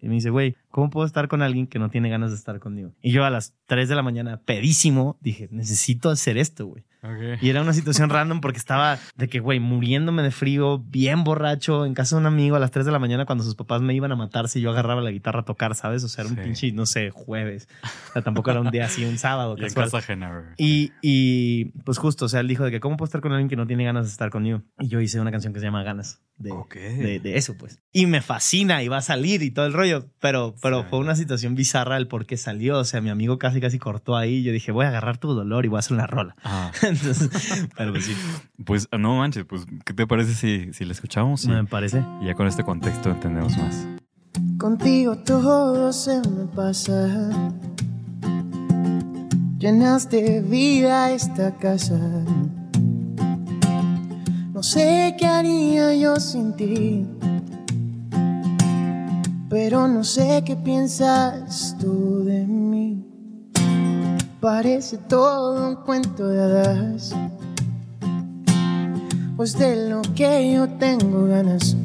Y 0.00 0.08
me 0.08 0.14
dice, 0.14 0.30
güey, 0.30 0.56
¿cómo 0.70 0.90
puedo 0.90 1.06
estar 1.06 1.28
con 1.28 1.42
alguien 1.42 1.66
que 1.66 1.78
no 1.78 1.90
tiene 1.90 2.08
ganas 2.08 2.30
de 2.30 2.36
estar 2.36 2.58
conmigo? 2.60 2.92
Y 3.02 3.10
yo 3.10 3.24
a 3.24 3.30
las 3.30 3.54
3 3.66 3.88
de 3.88 3.94
la 3.94 4.02
mañana, 4.02 4.40
pedísimo, 4.44 5.18
dije, 5.20 5.48
necesito 5.50 6.10
hacer 6.10 6.38
esto, 6.38 6.66
güey. 6.66 6.84
Ok. 7.02 7.40
Y 7.42 7.48
era 7.50 7.62
una 7.62 7.72
situación 7.72 8.10
random 8.10 8.40
porque 8.40 8.58
estaba 8.58 8.98
de 9.16 9.28
que, 9.28 9.38
güey, 9.40 9.60
muriéndome 9.60 10.22
de 10.22 10.30
frío, 10.30 10.78
bien 10.78 11.22
borracho, 11.24 11.86
en 11.86 11.94
casa 11.94 12.16
de 12.16 12.20
un 12.20 12.26
amigo 12.26 12.56
a 12.56 12.58
las 12.58 12.70
3 12.70 12.84
de 12.86 12.92
la 12.92 12.98
mañana 12.98 13.24
cuando 13.24 13.44
sus 13.44 13.54
papás 13.54 13.80
me 13.82 13.94
iban 13.94 14.10
a 14.12 14.16
matar 14.16 14.48
si 14.48 14.60
yo 14.60 14.70
agarraba 14.70 15.00
la 15.00 15.10
guitarra 15.10 15.40
a 15.40 15.44
tocar, 15.44 15.74
¿sabes? 15.74 16.02
O 16.04 16.08
sea, 16.08 16.24
era 16.24 16.30
un 16.32 16.36
Sí. 16.38 16.42
pinche, 16.44 16.72
no 16.72 16.86
sé, 16.86 17.10
jueves. 17.10 17.68
O 18.10 18.12
sea, 18.14 18.22
tampoco 18.22 18.50
era 18.50 18.60
un 18.60 18.70
día 18.70 18.86
así, 18.86 19.04
un 19.04 19.18
sábado. 19.18 19.56
Y 19.58 19.64
en 19.64 19.72
casa 19.74 19.98
ajena. 19.98 20.54
Y, 20.56 20.92
y 21.02 21.66
pues 21.84 21.98
justo, 21.98 22.24
o 22.24 22.28
sea, 22.28 22.40
él 22.40 22.48
dijo 22.48 22.64
de 22.64 22.70
que 22.70 22.80
cómo 22.80 22.96
puedo 22.96 23.06
estar 23.06 23.20
con 23.20 23.32
alguien 23.32 23.48
que 23.48 23.56
no 23.56 23.66
tiene 23.66 23.84
ganas 23.84 24.06
de 24.06 24.10
estar 24.12 24.30
conmigo. 24.30 24.62
Y 24.80 24.88
yo 24.88 25.00
hice 25.00 25.20
una 25.20 25.30
canción 25.30 25.52
que 25.52 25.60
se 25.60 25.66
llama 25.66 25.82
Ganas. 25.82 26.20
De, 26.36 26.52
de, 26.72 27.18
de 27.18 27.36
eso, 27.36 27.56
pues. 27.58 27.80
Y 27.92 28.06
me 28.06 28.22
fascina 28.22 28.82
y 28.84 28.88
va 28.88 28.98
a 28.98 29.02
salir 29.02 29.42
y 29.42 29.50
todo 29.50 29.66
el 29.66 29.72
rollo. 29.72 30.06
Pero, 30.20 30.54
pero 30.62 30.78
pero 30.78 30.84
fue 30.84 30.98
una 31.00 31.16
situación 31.16 31.54
bizarra 31.56 31.96
el 31.96 32.06
por 32.06 32.26
qué 32.26 32.36
salió. 32.36 32.78
O 32.78 32.84
sea, 32.84 33.00
mi 33.00 33.10
amigo 33.10 33.38
casi 33.38 33.60
casi 33.60 33.78
cortó 33.78 34.16
ahí. 34.16 34.42
Yo 34.44 34.52
dije, 34.52 34.70
voy 34.70 34.84
a 34.84 34.88
agarrar 34.88 35.18
tu 35.18 35.32
dolor 35.34 35.64
y 35.64 35.68
voy 35.68 35.78
a 35.78 35.80
hacer 35.80 35.94
una 35.94 36.06
rola. 36.06 36.36
Ah, 36.44 36.70
Entonces, 36.88 37.68
pero 37.76 37.92
pues 37.92 38.04
sí, 38.06 38.16
pues 38.64 38.88
no 38.98 39.16
manches, 39.16 39.44
pues 39.44 39.66
¿qué 39.84 39.94
te 39.94 40.06
parece 40.06 40.34
si, 40.34 40.72
si 40.72 40.84
la 40.84 40.92
escuchamos? 40.92 41.44
Y, 41.44 41.48
me 41.48 41.64
parece. 41.64 42.04
y 42.22 42.26
ya 42.26 42.34
con 42.34 42.46
este 42.46 42.64
contexto 42.64 43.10
entendemos 43.10 43.56
más. 43.58 43.86
Contigo 44.58 45.16
todo 45.18 45.92
se 45.92 46.20
me 46.20 46.46
pasa. 46.54 47.30
Llenas 49.58 50.08
de 50.08 50.40
vida 50.40 51.10
esta 51.10 51.56
casa. 51.56 51.98
No 54.54 54.62
sé 54.62 55.16
qué 55.18 55.26
haría 55.26 55.94
yo 55.94 56.16
sin 56.16 56.54
ti. 56.54 57.06
Pero 59.48 59.88
no 59.88 60.04
sé 60.04 60.42
qué 60.44 60.56
piensas 60.56 61.76
tú 61.80 62.24
de 62.24 62.44
mí. 62.44 62.67
Parece 64.40 64.98
todo 64.98 65.68
un 65.68 65.74
cuento 65.84 66.28
de 66.28 66.40
hadas. 66.40 67.12
Pues 69.36 69.58
de 69.58 69.88
lo 69.88 70.00
que 70.14 70.52
yo 70.52 70.68
tengo 70.68 71.26
ganas. 71.26 71.76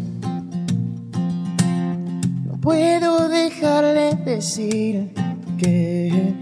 No 2.45 2.61
puedo 2.61 3.27
dejar 3.27 3.85
de 3.85 4.13
decir 4.23 5.15
que 5.57 6.35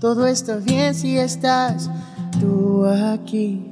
todo 0.00 0.26
está 0.26 0.56
bien 0.56 0.94
si 0.94 1.18
estás 1.18 1.90
tú 2.40 2.86
aquí. 2.86 3.62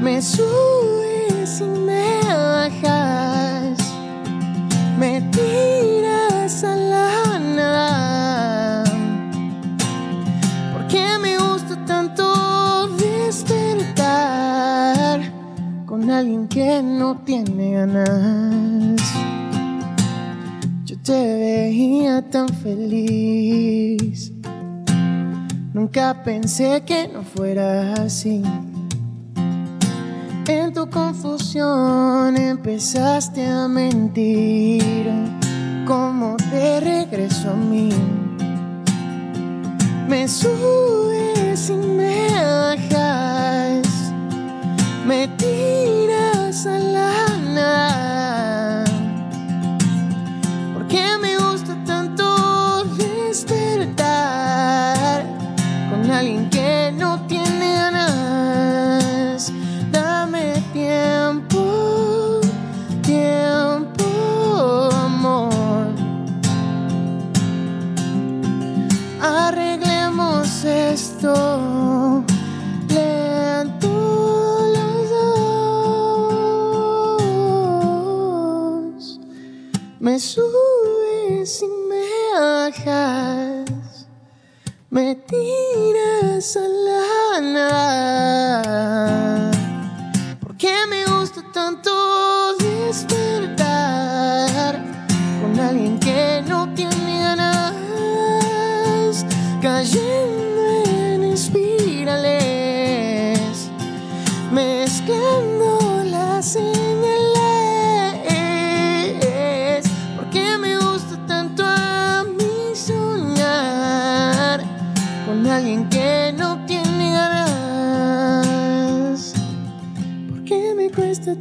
Me 0.00 0.22
subes 0.22 1.60
y 1.60 1.64
me 1.64 2.18
bajas, 2.34 3.78
me 4.98 5.20
tiras 5.32 6.64
a 6.64 6.76
la 6.76 7.25
que 16.48 16.82
no 16.82 17.16
tiene 17.24 17.72
ganas? 17.72 19.00
Yo 20.84 20.96
te 21.02 21.12
veía 21.12 22.22
tan 22.22 22.48
feliz. 22.48 24.32
Nunca 25.72 26.22
pensé 26.22 26.82
que 26.86 27.08
no 27.08 27.22
fuera 27.22 27.94
así. 27.94 28.42
En 30.48 30.72
tu 30.72 30.88
confusión 30.88 32.36
empezaste 32.36 33.46
a 33.46 33.68
mentir. 33.68 35.10
Como 35.86 36.36
de 36.50 36.80
regreso 36.80 37.50
a 37.50 37.54
mí. 37.54 37.90
Me 40.08 40.28
subes 40.28 41.68
y 41.68 41.74
me 41.74 42.28
bajas. 42.32 43.86
Me 45.06 45.28
tiras 46.66 46.95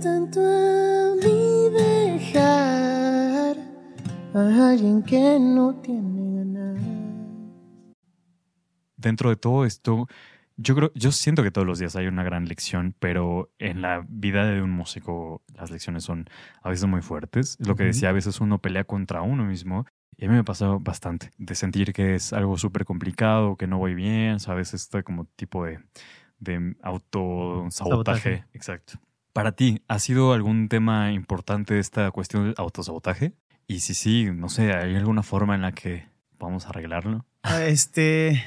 tanto 0.02 0.42
a 0.42 1.16
mí 1.16 1.70
dejar 1.72 3.58
a 4.34 4.70
alguien 4.70 5.02
que 5.04 5.40
no 5.40 5.76
tiene 5.82 6.38
ganas? 6.38 6.82
Dentro 8.98 9.30
de 9.30 9.36
todo 9.36 9.66
esto, 9.66 10.08
yo 10.58 10.76
creo, 10.76 10.92
yo 10.96 11.12
siento 11.12 11.44
que 11.44 11.52
todos 11.52 11.68
los 11.68 11.80
días 11.80 11.96
hay 11.96 12.08
una 12.08 12.24
gran 12.24 12.48
lección, 12.48 12.96
pero 13.00 13.52
en 13.60 13.82
la 13.82 14.06
vida 14.08 14.46
de 14.46 14.62
un 14.62 14.72
músico 14.72 15.42
las 15.54 15.72
lecciones 15.72 16.04
son 16.04 16.26
a 16.62 16.70
veces 16.70 16.88
muy 16.88 17.02
fuertes. 17.02 17.58
Lo 17.60 17.76
que 17.76 17.84
decía, 17.84 18.10
a 18.10 18.14
veces 18.14 18.42
uno 18.42 18.60
pelea 18.60 18.84
contra 18.84 19.22
uno 19.22 19.46
mismo. 19.46 19.86
Y 20.18 20.26
a 20.26 20.28
mí 20.30 20.34
me 20.34 20.40
ha 20.40 20.44
pasado 20.44 20.80
bastante 20.80 21.32
de 21.38 21.56
sentir 21.56 21.92
que 21.92 22.16
es 22.16 22.32
algo 22.32 22.58
súper 22.58 22.86
complicado, 22.86 23.58
que 23.58 23.68
no 23.68 23.78
voy 23.78 23.96
bien, 23.96 24.40
¿sabes? 24.40 24.74
Este 24.74 25.04
como 25.04 25.26
tipo 25.36 25.66
de, 25.66 25.80
de 26.40 26.76
autosabotaje. 26.82 27.74
Sabotaje. 27.74 28.46
Exacto. 28.54 29.00
Para 29.36 29.52
ti, 29.52 29.82
¿ha 29.90 30.00
sido 30.00 30.32
algún 30.32 30.70
tema 30.70 31.12
importante 31.12 31.78
esta 31.78 32.10
cuestión 32.12 32.46
del 32.46 32.56
autosabotaje? 32.58 33.34
Y 33.68 33.82
si 33.82 33.94
sí, 33.94 34.30
no 34.34 34.48
sé, 34.48 34.72
¿hay 34.72 34.96
alguna 34.96 35.24
forma 35.24 35.56
en 35.56 35.62
la 35.62 35.74
que 35.74 36.08
vamos 36.40 36.66
a 36.66 36.70
arreglarlo? 36.70 37.26
Ah, 37.44 37.66
Este. 37.66 38.42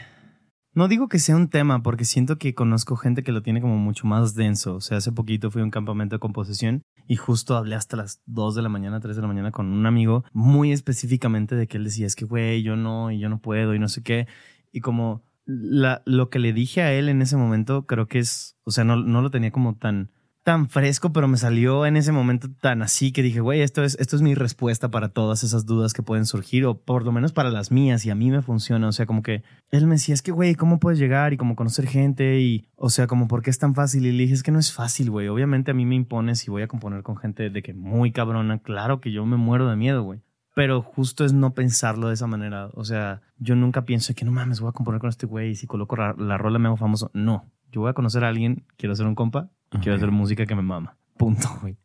No 0.72 0.88
digo 0.88 1.08
que 1.08 1.18
sea 1.18 1.36
un 1.36 1.50
tema, 1.50 1.82
porque 1.82 2.06
siento 2.06 2.38
que 2.38 2.54
conozco 2.54 2.96
gente 2.96 3.22
que 3.22 3.32
lo 3.32 3.42
tiene 3.42 3.60
como 3.60 3.76
mucho 3.76 4.06
más 4.06 4.34
denso. 4.34 4.76
O 4.76 4.80
sea, 4.80 4.96
hace 4.96 5.12
poquito 5.12 5.50
fui 5.50 5.60
a 5.60 5.64
un 5.64 5.70
campamento 5.70 6.16
de 6.16 6.20
composición 6.20 6.80
y 7.06 7.16
justo 7.16 7.54
hablé 7.58 7.74
hasta 7.74 7.98
las 7.98 8.22
2 8.24 8.54
de 8.54 8.62
la 8.62 8.70
mañana, 8.70 8.98
3 8.98 9.14
de 9.14 9.20
la 9.20 9.28
mañana 9.28 9.50
con 9.50 9.70
un 9.70 9.84
amigo, 9.84 10.24
muy 10.32 10.72
específicamente 10.72 11.54
de 11.54 11.66
que 11.66 11.76
él 11.76 11.84
decía, 11.84 12.06
es 12.06 12.16
que, 12.16 12.24
güey, 12.24 12.62
yo 12.62 12.76
no, 12.76 13.10
y 13.10 13.18
yo 13.18 13.28
no 13.28 13.40
puedo, 13.42 13.74
y 13.74 13.78
no 13.78 13.88
sé 13.88 14.02
qué. 14.02 14.26
Y 14.72 14.80
como 14.80 15.22
lo 15.44 16.30
que 16.30 16.38
le 16.38 16.54
dije 16.54 16.80
a 16.80 16.94
él 16.94 17.10
en 17.10 17.20
ese 17.20 17.36
momento, 17.36 17.84
creo 17.84 18.06
que 18.06 18.20
es, 18.20 18.56
o 18.64 18.70
sea, 18.70 18.84
no, 18.84 18.96
no 18.96 19.20
lo 19.20 19.30
tenía 19.30 19.50
como 19.50 19.74
tan, 19.76 20.10
tan 20.48 20.70
fresco, 20.70 21.12
pero 21.12 21.28
me 21.28 21.36
salió 21.36 21.84
en 21.84 21.98
ese 21.98 22.10
momento 22.10 22.48
tan 22.62 22.80
así 22.80 23.12
que 23.12 23.22
dije, 23.22 23.40
güey, 23.40 23.60
esto 23.60 23.84
es, 23.84 23.98
esto 24.00 24.16
es 24.16 24.22
mi 24.22 24.34
respuesta 24.34 24.90
para 24.90 25.10
todas 25.10 25.44
esas 25.44 25.66
dudas 25.66 25.92
que 25.92 26.02
pueden 26.02 26.24
surgir, 26.24 26.64
o 26.64 26.78
por 26.78 27.04
lo 27.04 27.12
menos 27.12 27.34
para 27.34 27.50
las 27.50 27.70
mías, 27.70 28.06
y 28.06 28.10
a 28.10 28.14
mí 28.14 28.30
me 28.30 28.40
funciona. 28.40 28.88
O 28.88 28.92
sea, 28.92 29.04
como 29.04 29.20
que 29.22 29.42
él 29.70 29.86
me 29.86 29.96
decía, 29.96 30.14
es 30.14 30.22
que, 30.22 30.32
güey, 30.32 30.54
¿cómo 30.54 30.80
puedes 30.80 30.98
llegar 30.98 31.34
y 31.34 31.36
como 31.36 31.54
conocer 31.54 31.86
gente? 31.86 32.40
Y, 32.40 32.66
o 32.76 32.88
sea, 32.88 33.06
como, 33.06 33.28
¿por 33.28 33.42
qué 33.42 33.50
es 33.50 33.58
tan 33.58 33.74
fácil? 33.74 34.06
Y 34.06 34.12
le 34.12 34.22
dije, 34.22 34.32
es 34.32 34.42
que 34.42 34.50
no 34.50 34.58
es 34.58 34.72
fácil, 34.72 35.10
güey. 35.10 35.28
Obviamente 35.28 35.72
a 35.72 35.74
mí 35.74 35.84
me 35.84 35.96
impones 35.96 36.46
y 36.46 36.50
voy 36.50 36.62
a 36.62 36.66
componer 36.66 37.02
con 37.02 37.18
gente 37.18 37.50
de 37.50 37.62
que 37.62 37.74
muy 37.74 38.10
cabrona. 38.10 38.58
Claro 38.60 39.02
que 39.02 39.12
yo 39.12 39.26
me 39.26 39.36
muero 39.36 39.68
de 39.68 39.76
miedo, 39.76 40.02
güey. 40.02 40.22
Pero 40.54 40.80
justo 40.80 41.26
es 41.26 41.34
no 41.34 41.52
pensarlo 41.52 42.08
de 42.08 42.14
esa 42.14 42.26
manera. 42.26 42.70
O 42.72 42.86
sea, 42.86 43.20
yo 43.36 43.54
nunca 43.54 43.84
pienso 43.84 44.14
que 44.14 44.24
no 44.24 44.32
mames, 44.32 44.60
voy 44.60 44.70
a 44.70 44.72
componer 44.72 44.98
con 44.98 45.10
este 45.10 45.26
güey 45.26 45.50
y 45.50 45.56
si 45.56 45.66
coloco 45.66 45.96
la, 45.96 46.14
la 46.16 46.38
rola 46.38 46.58
me 46.58 46.68
hago 46.68 46.78
famoso. 46.78 47.10
No, 47.12 47.52
yo 47.70 47.82
voy 47.82 47.90
a 47.90 47.92
conocer 47.92 48.24
a 48.24 48.28
alguien, 48.28 48.64
quiero 48.78 48.96
ser 48.96 49.06
un 49.06 49.14
compa 49.14 49.50
quiero 49.80 49.96
hacer 49.96 50.10
música 50.10 50.46
que 50.46 50.54
me 50.54 50.62
mama. 50.62 50.96
Punto, 51.16 51.48
güey. 51.60 51.76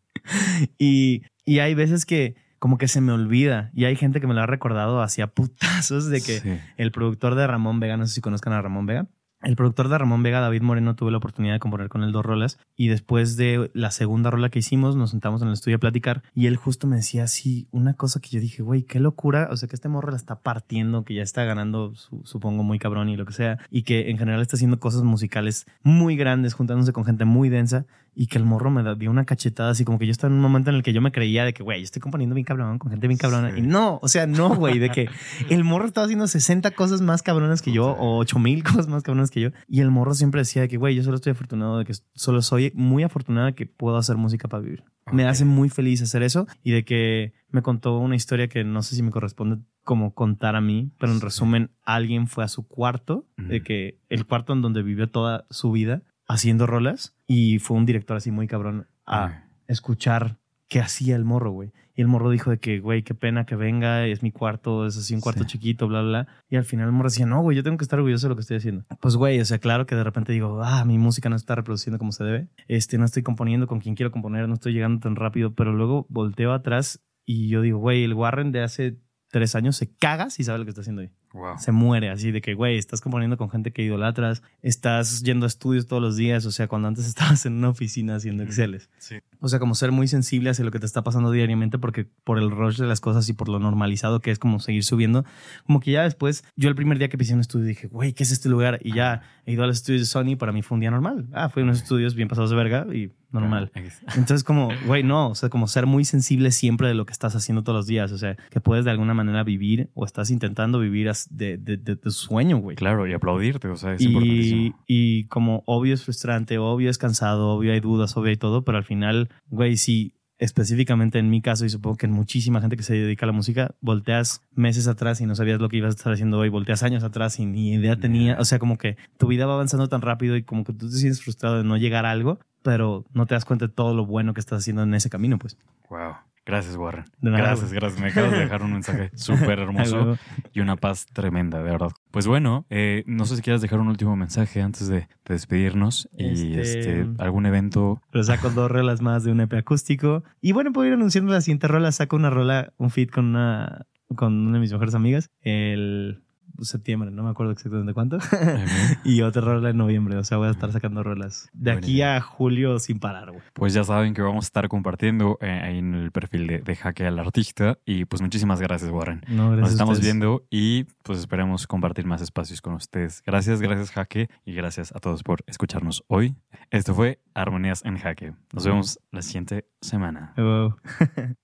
Y, 0.77 1.23
y 1.45 1.59
hay 1.59 1.73
veces 1.73 2.05
que 2.05 2.35
como 2.59 2.77
que 2.77 2.87
se 2.87 3.01
me 3.01 3.11
olvida 3.11 3.71
y 3.73 3.85
hay 3.85 3.95
gente 3.97 4.21
que 4.21 4.27
me 4.27 4.33
lo 4.33 4.41
ha 4.41 4.45
recordado 4.45 5.01
hacia 5.01 5.27
putazos 5.27 6.07
de 6.09 6.21
que 6.21 6.39
Sí. 6.39 6.59
el 6.77 6.91
productor 6.91 7.35
de 7.35 7.45
Ramón 7.45 7.79
Vega, 7.81 7.97
no 7.97 8.05
sé 8.07 8.13
si 8.15 8.21
conozcan 8.21 8.53
a 8.53 8.61
Ramón 8.61 8.85
Vega, 8.85 9.07
el 9.43 9.55
productor 9.55 9.89
de 9.89 9.97
Ramón 9.97 10.23
Vega, 10.23 10.39
David 10.39 10.61
Moreno, 10.61 10.95
tuve 10.95 11.11
la 11.11 11.17
oportunidad 11.17 11.53
de 11.53 11.59
componer 11.59 11.89
con 11.89 12.03
él 12.03 12.11
dos 12.11 12.25
rolas 12.25 12.59
y 12.75 12.87
después 12.87 13.35
de 13.35 13.69
la 13.73 13.91
segunda 13.91 14.31
rola 14.31 14.49
que 14.49 14.59
hicimos 14.59 14.95
nos 14.95 15.11
sentamos 15.11 15.41
en 15.41 15.49
el 15.49 15.53
estudio 15.53 15.77
a 15.77 15.79
platicar 15.79 16.23
y 16.33 16.47
él 16.47 16.55
justo 16.55 16.87
me 16.87 16.95
decía 16.95 17.25
así 17.25 17.67
una 17.71 17.93
cosa 17.93 18.19
que 18.19 18.29
yo 18.29 18.39
dije, 18.39 18.63
güey, 18.63 18.83
qué 18.83 18.99
locura, 18.99 19.49
o 19.51 19.57
sea 19.57 19.67
que 19.67 19.75
este 19.75 19.89
morro 19.89 20.11
la 20.11 20.17
está 20.17 20.39
partiendo, 20.39 21.03
que 21.03 21.13
ya 21.13 21.23
está 21.23 21.43
ganando, 21.43 21.93
supongo, 22.23 22.63
muy 22.63 22.79
cabrón 22.79 23.09
y 23.09 23.17
lo 23.17 23.25
que 23.25 23.33
sea, 23.33 23.59
y 23.69 23.83
que 23.83 24.09
en 24.09 24.17
general 24.17 24.41
está 24.41 24.55
haciendo 24.55 24.79
cosas 24.79 25.03
musicales 25.03 25.65
muy 25.83 26.15
grandes, 26.15 26.53
juntándose 26.53 26.93
con 26.93 27.05
gente 27.05 27.25
muy 27.25 27.49
densa 27.49 27.85
y 28.15 28.27
que 28.27 28.37
el 28.37 28.45
morro 28.45 28.69
me 28.69 28.83
dio 28.95 29.09
una 29.09 29.25
cachetada 29.25 29.71
así 29.71 29.85
como 29.85 29.97
que 29.97 30.05
yo 30.05 30.11
estaba 30.11 30.31
en 30.31 30.35
un 30.35 30.41
momento 30.41 30.69
en 30.69 30.75
el 30.75 30.83
que 30.83 30.93
yo 30.93 31.01
me 31.01 31.11
creía 31.11 31.45
de 31.45 31.53
que, 31.53 31.63
güey, 31.63 31.79
yo 31.79 31.85
estoy 31.85 32.01
componiendo 32.01 32.35
bien 32.35 32.45
cabrón 32.45 32.77
con 32.77 32.91
gente 32.91 33.07
bien 33.07 33.17
cabrona. 33.17 33.57
Y 33.57 33.61
no, 33.61 33.99
o 34.01 34.07
sea, 34.07 34.27
no, 34.27 34.55
güey, 34.55 34.79
de 34.79 34.89
que 34.89 35.09
el 35.49 35.63
morro 35.63 35.85
estaba 35.85 36.05
haciendo 36.05 36.27
60 36.27 36.71
cosas 36.71 37.01
más 37.01 37.23
cabronas 37.23 37.61
que 37.61 37.71
yo 37.71 37.87
o 37.87 38.17
8000 38.19 38.63
cosas 38.63 38.87
más 38.87 39.03
cabronas 39.03 39.31
que 39.33 39.41
yo. 39.41 39.49
Y 39.67 39.81
el 39.81 39.91
morro 39.91 40.13
siempre 40.13 40.41
decía 40.41 40.61
de 40.61 40.67
que, 40.67 40.77
güey, 40.77 40.95
yo 40.95 41.03
solo 41.03 41.15
estoy 41.15 41.31
afortunado 41.31 41.79
de 41.79 41.85
que 41.85 41.93
solo 42.13 42.41
soy 42.41 42.71
muy 42.75 43.03
afortunada 43.03 43.47
de 43.47 43.55
que 43.55 43.65
puedo 43.65 43.97
hacer 43.97 44.15
música 44.15 44.47
para 44.47 44.63
vivir. 44.63 44.83
Me 45.11 45.25
hace 45.27 45.43
muy 45.43 45.69
feliz 45.69 46.01
hacer 46.01 46.23
eso 46.23 46.47
y 46.63 46.71
de 46.71 46.85
que 46.85 47.33
me 47.49 47.61
contó 47.61 47.97
una 47.97 48.15
historia 48.15 48.47
que 48.47 48.63
no 48.63 48.81
sé 48.83 48.95
si 48.95 49.03
me 49.03 49.11
corresponde 49.11 49.57
como 49.83 50.13
contar 50.13 50.55
a 50.55 50.61
mí, 50.61 50.91
pero 50.97 51.11
en 51.11 51.19
resumen, 51.19 51.71
alguien 51.83 52.27
fue 52.27 52.43
a 52.43 52.47
su 52.47 52.67
cuarto, 52.67 53.27
de 53.35 53.61
que 53.61 53.99
el 54.07 54.25
cuarto 54.25 54.53
en 54.53 54.61
donde 54.61 54.81
vivió 54.81 55.09
toda 55.09 55.45
su 55.49 55.71
vida 55.71 56.03
haciendo 56.25 56.67
rolas 56.67 57.15
y 57.27 57.59
fue 57.59 57.75
un 57.75 57.85
director 57.85 58.15
así 58.15 58.31
muy 58.31 58.47
cabrón 58.47 58.87
a 59.05 59.43
escuchar 59.67 60.37
qué 60.69 60.79
hacía 60.79 61.15
el 61.15 61.25
morro, 61.25 61.51
güey. 61.51 61.73
Y 61.95 62.01
el 62.01 62.07
morro 62.07 62.29
dijo 62.29 62.49
de 62.49 62.59
que, 62.59 62.79
güey, 62.79 63.03
qué 63.03 63.13
pena 63.13 63.45
que 63.45 63.55
venga, 63.55 64.07
es 64.07 64.23
mi 64.23 64.31
cuarto, 64.31 64.87
es 64.87 64.97
así 64.97 65.13
un 65.13 65.21
cuarto 65.21 65.43
chiquito, 65.43 65.87
bla, 65.87 66.01
bla. 66.01 66.27
Y 66.49 66.55
al 66.55 66.65
final 66.65 66.87
el 66.87 66.91
morro 66.91 67.09
decía, 67.09 67.25
no, 67.25 67.41
güey, 67.41 67.55
yo 67.55 67.63
tengo 67.63 67.77
que 67.77 67.83
estar 67.83 67.99
orgulloso 67.99 68.27
de 68.27 68.29
lo 68.29 68.35
que 68.35 68.41
estoy 68.41 68.57
haciendo. 68.57 68.85
Pues, 68.99 69.15
güey, 69.15 69.39
o 69.39 69.45
sea, 69.45 69.59
claro 69.59 69.85
que 69.85 69.95
de 69.95 70.03
repente 70.03 70.33
digo, 70.33 70.63
ah, 70.63 70.85
mi 70.85 70.97
música 70.97 71.29
no 71.29 71.35
está 71.35 71.55
reproduciendo 71.55 71.99
como 71.99 72.11
se 72.11 72.23
debe. 72.23 72.47
Este, 72.67 72.97
no 72.97 73.05
estoy 73.05 73.21
componiendo 73.21 73.67
con 73.67 73.79
quien 73.79 73.95
quiero 73.95 74.11
componer, 74.11 74.47
no 74.47 74.55
estoy 74.55 74.73
llegando 74.73 75.01
tan 75.01 75.15
rápido, 75.15 75.53
pero 75.53 75.71
luego 75.71 76.07
volteo 76.09 76.53
atrás 76.53 76.99
y 77.25 77.47
yo 77.47 77.61
digo, 77.61 77.79
güey, 77.79 78.03
el 78.03 78.13
Warren 78.13 78.51
de 78.51 78.63
hace 78.63 78.97
tres 79.29 79.55
años 79.55 79.75
se 79.75 79.91
caga 79.95 80.29
si 80.29 80.43
sabe 80.43 80.59
lo 80.59 80.65
que 80.65 80.69
está 80.69 80.81
haciendo 80.81 81.01
ahí. 81.01 81.11
Se 81.57 81.71
muere 81.71 82.11
así 82.11 82.31
de 82.31 82.41
que, 82.41 82.53
güey, 82.53 82.77
estás 82.77 83.01
componiendo 83.01 83.37
con 83.37 83.49
gente 83.49 83.73
que 83.73 83.81
idolatras, 83.81 84.43
estás 84.61 85.23
yendo 85.23 85.45
a 85.45 85.47
estudios 85.47 85.87
todos 85.87 86.01
los 86.01 86.15
días, 86.15 86.45
o 86.45 86.51
sea, 86.51 86.67
cuando 86.67 86.87
antes 86.87 87.07
estabas 87.07 87.45
en 87.47 87.53
una 87.53 87.69
oficina 87.69 88.15
haciendo 88.15 88.43
Exceles. 88.43 88.89
Sí. 88.99 89.15
O 89.43 89.49
sea, 89.49 89.59
como 89.59 89.75
ser 89.75 89.91
muy 89.91 90.07
sensible 90.07 90.49
hacia 90.49 90.63
lo 90.63 90.71
que 90.71 90.79
te 90.79 90.85
está 90.85 91.03
pasando 91.03 91.29
diariamente 91.29 91.77
porque 91.77 92.07
por 92.23 92.37
el 92.37 92.49
rush 92.49 92.77
de 92.77 92.87
las 92.87 93.01
cosas 93.01 93.27
y 93.27 93.33
por 93.33 93.49
lo 93.49 93.59
normalizado 93.59 94.21
que 94.21 94.31
es 94.31 94.39
como 94.39 94.61
seguir 94.61 94.85
subiendo, 94.85 95.25
como 95.67 95.81
que 95.81 95.91
ya 95.91 96.03
después, 96.03 96.45
yo 96.55 96.69
el 96.69 96.75
primer 96.75 96.97
día 96.97 97.09
que 97.09 97.17
pisé 97.17 97.33
un 97.33 97.41
estudio 97.41 97.65
dije, 97.65 97.87
güey, 97.87 98.13
¿qué 98.13 98.23
es 98.23 98.31
este 98.31 98.47
lugar? 98.47 98.79
Y 98.81 98.93
ya 98.93 99.21
he 99.45 99.51
ido 99.51 99.63
a 99.63 99.67
los 99.67 99.77
estudios 99.77 100.01
de 100.01 100.05
Sony, 100.05 100.37
para 100.37 100.53
mí 100.53 100.61
fue 100.61 100.75
un 100.75 100.79
día 100.79 100.91
normal. 100.91 101.27
Ah, 101.33 101.49
fue 101.49 101.63
unos 101.63 101.79
estudios 101.79 102.15
bien 102.15 102.29
pasados 102.29 102.51
de 102.51 102.55
verga 102.55 102.87
y 102.93 103.11
normal. 103.33 103.71
Entonces, 104.15 104.43
como, 104.43 104.69
güey, 104.85 105.03
no, 105.03 105.29
o 105.29 105.35
sea, 105.35 105.49
como 105.49 105.67
ser 105.67 105.85
muy 105.85 106.05
sensible 106.05 106.51
siempre 106.51 106.87
de 106.87 106.93
lo 106.93 107.05
que 107.05 107.11
estás 107.11 107.35
haciendo 107.35 107.63
todos 107.63 107.77
los 107.77 107.87
días, 107.87 108.11
o 108.11 108.17
sea, 108.17 108.37
que 108.49 108.61
puedes 108.61 108.85
de 108.85 108.91
alguna 108.91 109.13
manera 109.13 109.43
vivir 109.43 109.89
o 109.93 110.05
estás 110.05 110.29
intentando 110.29 110.79
vivir 110.79 111.11
de, 111.31 111.57
de, 111.57 111.77
de 111.77 111.95
tu 111.95 112.11
sueño, 112.11 112.57
güey. 112.57 112.77
Claro, 112.77 113.07
y 113.07 113.13
aplaudirte, 113.13 113.67
o 113.67 113.75
sea, 113.75 113.95
es 113.95 114.01
y, 114.01 114.73
y 114.87 115.25
como 115.25 115.63
obvio 115.65 115.93
es 115.93 116.03
frustrante, 116.03 116.57
obvio 116.57 116.89
es 116.89 116.97
cansado, 116.97 117.49
obvio 117.49 117.73
hay 117.73 117.79
dudas, 117.79 118.15
obvio 118.15 118.29
hay 118.29 118.37
todo, 118.37 118.63
pero 118.63 118.77
al 118.77 118.83
final, 118.83 119.29
güey, 119.49 119.77
sí 119.77 120.13
específicamente 120.43 121.19
en 121.19 121.29
mi 121.29 121.41
caso 121.41 121.63
y 121.63 121.69
supongo 121.69 121.95
que 121.95 122.05
en 122.05 122.11
muchísima 122.11 122.59
gente 122.59 122.75
que 122.75 122.83
se 122.83 122.95
dedica 122.95 123.25
a 123.25 123.27
la 123.27 123.33
música, 123.33 123.75
volteas 123.79 124.41
meses 124.51 124.87
atrás 124.87 125.21
y 125.21 125.25
no 125.25 125.35
sabías 125.35 125.61
lo 125.61 125.69
que 125.69 125.77
ibas 125.77 125.95
a 125.95 125.97
estar 125.97 126.11
haciendo 126.11 126.39
hoy, 126.39 126.49
volteas 126.49 126.83
años 126.83 127.03
atrás 127.03 127.39
y 127.39 127.45
ni 127.45 127.73
idea 127.73 127.95
tenía, 127.95 128.37
o 128.39 128.45
sea, 128.45 128.59
como 128.59 128.77
que 128.77 128.97
tu 129.17 129.27
vida 129.27 129.45
va 129.45 129.53
avanzando 129.53 129.87
tan 129.87 130.01
rápido 130.01 130.35
y 130.35 130.43
como 130.43 130.65
que 130.65 130.73
tú 130.73 130.89
te 130.89 130.97
sientes 130.97 131.21
frustrado 131.21 131.59
de 131.59 131.63
no 131.63 131.77
llegar 131.77 132.05
a 132.05 132.11
algo, 132.11 132.39
pero 132.61 133.05
no 133.13 133.25
te 133.25 133.35
das 133.35 133.45
cuenta 133.45 133.67
de 133.67 133.73
todo 133.73 133.93
lo 133.93 134.05
bueno 134.05 134.33
que 134.33 134.41
estás 134.41 134.59
haciendo 134.59 134.83
en 134.83 134.93
ese 134.93 135.09
camino, 135.09 135.37
pues. 135.37 135.57
Wow. 135.89 136.15
Gracias, 136.45 136.75
Warren. 136.75 137.05
gracias, 137.21 137.71
gracias. 137.71 138.01
Me 138.01 138.07
acabas 138.07 138.31
de 138.31 138.39
dejar 138.39 138.63
un 138.63 138.73
mensaje 138.73 139.11
súper 139.15 139.59
hermoso 139.59 140.17
y 140.53 140.59
una 140.59 140.75
paz 140.75 141.05
tremenda, 141.05 141.63
de 141.63 141.71
verdad. 141.71 141.91
Pues 142.11 142.27
bueno, 142.27 142.65
eh, 142.69 143.03
no 143.07 143.25
sé 143.25 143.37
si 143.37 143.41
quieras 143.41 143.61
dejar 143.61 143.79
un 143.79 143.87
último 143.87 144.15
mensaje 144.15 144.61
antes 144.61 144.87
de, 144.87 145.07
despedirnos 145.25 146.09
y 146.17 146.59
este, 146.59 147.01
este, 147.01 147.07
algún 147.17 147.45
evento. 147.45 148.01
Pero 148.11 148.23
saco 148.23 148.49
dos 148.49 148.69
rolas 148.69 149.01
más 149.01 149.23
de 149.23 149.31
un 149.31 149.39
EP 149.39 149.53
acústico. 149.53 150.23
Y 150.41 150.51
bueno, 150.51 150.73
puedo 150.73 150.87
ir 150.87 150.93
anunciando 150.93 151.31
la 151.31 151.41
siguiente 151.41 151.67
rola. 151.67 151.91
Saco 151.91 152.17
una 152.17 152.29
rola, 152.29 152.73
un 152.77 152.89
feed 152.89 153.09
con 153.09 153.27
una, 153.27 153.85
con 154.15 154.33
una 154.33 154.55
de 154.55 154.59
mis 154.59 154.73
mejores 154.73 154.95
amigas. 154.95 155.29
El 155.41 156.23
septiembre, 156.61 157.11
no 157.11 157.23
me 157.23 157.29
acuerdo 157.29 157.51
exactamente 157.51 157.93
cuánto. 157.93 158.17
y 159.03 159.21
otra 159.21 159.41
rola 159.41 159.69
en 159.69 159.77
noviembre. 159.77 160.17
O 160.17 160.23
sea, 160.23 160.37
voy 160.37 160.47
a 160.47 160.51
estar 160.51 160.71
sacando 160.71 161.03
rolas 161.03 161.49
de 161.53 161.71
aquí 161.71 162.01
a 162.01 162.21
julio 162.21 162.79
sin 162.79 162.99
parar, 162.99 163.31
güey. 163.31 163.43
Pues 163.53 163.73
ya 163.73 163.83
saben 163.83 164.13
que 164.13 164.21
vamos 164.21 164.45
a 164.45 164.47
estar 164.47 164.67
compartiendo 164.67 165.37
eh, 165.41 165.49
ahí 165.49 165.77
en 165.79 165.93
el 165.95 166.11
perfil 166.11 166.47
de, 166.47 166.59
de 166.59 166.75
Jaque 166.75 167.05
al 167.05 167.19
Artista. 167.19 167.77
Y 167.85 168.05
pues 168.05 168.21
muchísimas 168.21 168.61
gracias, 168.61 168.91
Warren. 168.91 169.21
Nos 169.27 169.71
estamos 169.71 169.99
viendo 169.99 170.45
y 170.49 170.85
pues 171.03 171.19
esperemos 171.19 171.67
compartir 171.67 172.05
más 172.05 172.21
espacios 172.21 172.61
con 172.61 172.73
ustedes. 172.73 173.23
Gracias, 173.25 173.61
gracias, 173.61 173.91
Jaque. 173.91 174.29
Y 174.45 174.53
gracias 174.53 174.93
a 174.95 174.99
todos 174.99 175.23
por 175.23 175.43
escucharnos 175.47 176.03
hoy. 176.07 176.35
Esto 176.71 176.93
fue 176.93 177.19
Armonías 177.33 177.83
en 177.85 177.97
Jaque. 177.97 178.33
Nos 178.51 178.65
vemos 178.65 178.99
la 179.11 179.21
siguiente 179.21 179.65
semana. 179.81 180.33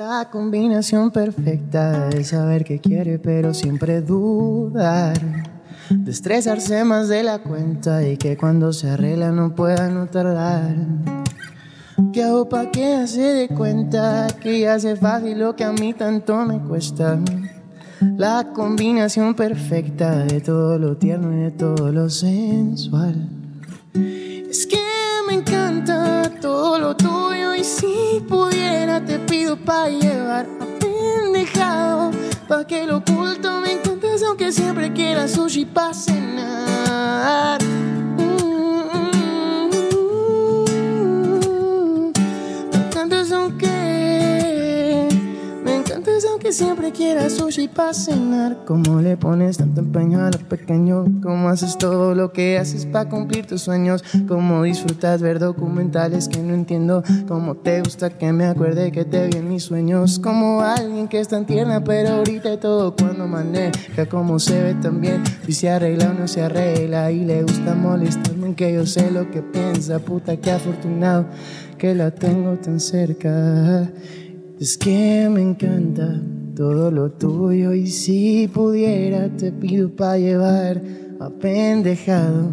La 0.00 0.30
combinación 0.30 1.10
perfecta 1.10 2.08
de 2.08 2.24
saber 2.24 2.64
que 2.64 2.78
quiere 2.78 3.18
pero 3.18 3.52
siempre 3.52 4.00
dudar. 4.00 5.20
De 5.90 6.10
estresarse 6.10 6.84
más 6.84 7.08
de 7.08 7.22
la 7.22 7.40
cuenta 7.40 8.02
y 8.08 8.16
que 8.16 8.38
cuando 8.38 8.72
se 8.72 8.88
arregla 8.88 9.30
no 9.30 9.54
pueda 9.54 9.90
no 9.90 10.06
tardar. 10.06 10.74
¿Qué 12.14 12.22
hago 12.22 12.48
pa' 12.48 12.70
que 12.70 13.06
se 13.06 13.20
dé 13.20 13.48
cuenta 13.48 14.26
que 14.40 14.66
hace 14.66 14.96
fácil 14.96 15.38
lo 15.38 15.54
que 15.54 15.64
a 15.64 15.72
mí 15.72 15.92
tanto 15.92 16.46
me 16.46 16.60
cuesta? 16.60 17.18
La 18.16 18.52
combinación 18.54 19.34
perfecta 19.34 20.24
de 20.24 20.40
todo 20.40 20.78
lo 20.78 20.96
tierno 20.96 21.30
y 21.36 21.40
de 21.42 21.50
todo 21.50 21.92
lo 21.92 22.08
sensual. 22.08 23.28
Es 23.92 24.66
que 24.66 24.80
me 25.28 25.34
encanta 25.34 25.99
te 29.70 29.76
pido 29.76 29.76
pa' 29.76 29.88
llevar 29.88 30.46
a 30.60 30.66
pendejado 30.78 32.10
pa' 32.48 32.64
que 32.66 32.86
lo 32.86 32.98
oculto 32.98 33.60
me 33.60 33.72
encantes 33.72 34.22
aunque 34.22 34.52
siempre 34.52 34.92
quieras 34.92 35.32
sushi 35.32 35.64
pa' 35.64 35.94
cenar. 35.94 37.60
Aunque 46.50 46.64
siempre 46.64 46.90
quieras 46.90 47.34
sushi 47.34 47.68
para 47.68 47.94
cenar. 47.94 48.64
¿Cómo 48.66 49.00
le 49.00 49.16
pones 49.16 49.58
tanto 49.58 49.80
empeño 49.82 50.20
a 50.20 50.30
lo 50.30 50.38
pequeño? 50.48 51.04
¿Cómo 51.22 51.48
haces 51.48 51.78
todo 51.78 52.14
lo 52.14 52.32
que 52.32 52.58
haces 52.58 52.86
para 52.86 53.08
cumplir 53.08 53.46
tus 53.46 53.62
sueños? 53.62 54.02
¿Cómo 54.26 54.64
disfrutas 54.64 55.22
ver 55.22 55.38
documentales 55.38 56.28
que 56.28 56.40
no 56.40 56.54
entiendo? 56.54 57.04
¿Cómo 57.28 57.56
te 57.56 57.80
gusta 57.82 58.10
que 58.10 58.32
me 58.32 58.46
acuerde 58.46 58.90
que 58.90 59.04
te 59.04 59.28
vi 59.28 59.36
en 59.36 59.48
mis 59.48 59.62
sueños? 59.62 60.18
Como 60.18 60.60
alguien 60.60 61.06
que 61.06 61.20
es 61.20 61.28
tan 61.28 61.46
tierna, 61.46 61.84
pero 61.84 62.14
ahorita 62.16 62.58
todo 62.58 62.96
cuando 62.96 63.28
maneja, 63.28 64.06
como 64.06 64.40
se 64.40 64.60
ve 64.60 64.74
también. 64.74 65.22
Si 65.46 65.52
se 65.52 65.70
arregla 65.70 66.10
o 66.10 66.14
no 66.14 66.26
se 66.26 66.42
arregla 66.42 67.12
y 67.12 67.24
le 67.24 67.42
gusta 67.42 67.74
molestarme, 67.74 68.54
que 68.54 68.72
yo 68.72 68.86
sé 68.86 69.10
lo 69.12 69.30
que 69.30 69.42
piensa. 69.42 70.00
Puta, 70.00 70.36
que 70.36 70.50
afortunado 70.50 71.26
que 71.78 71.94
la 71.94 72.10
tengo 72.10 72.56
tan 72.56 72.80
cerca. 72.80 73.88
Es 74.58 74.76
que 74.76 75.28
me 75.30 75.40
encanta 75.42 76.20
todo 76.60 76.90
lo 76.90 77.10
tuyo 77.10 77.72
y 77.72 77.86
si 77.86 78.46
pudiera 78.46 79.30
te 79.30 79.50
pido 79.50 79.88
pa' 79.88 80.18
llevar 80.18 80.78
a 81.18 81.30
pendejado. 81.30 82.52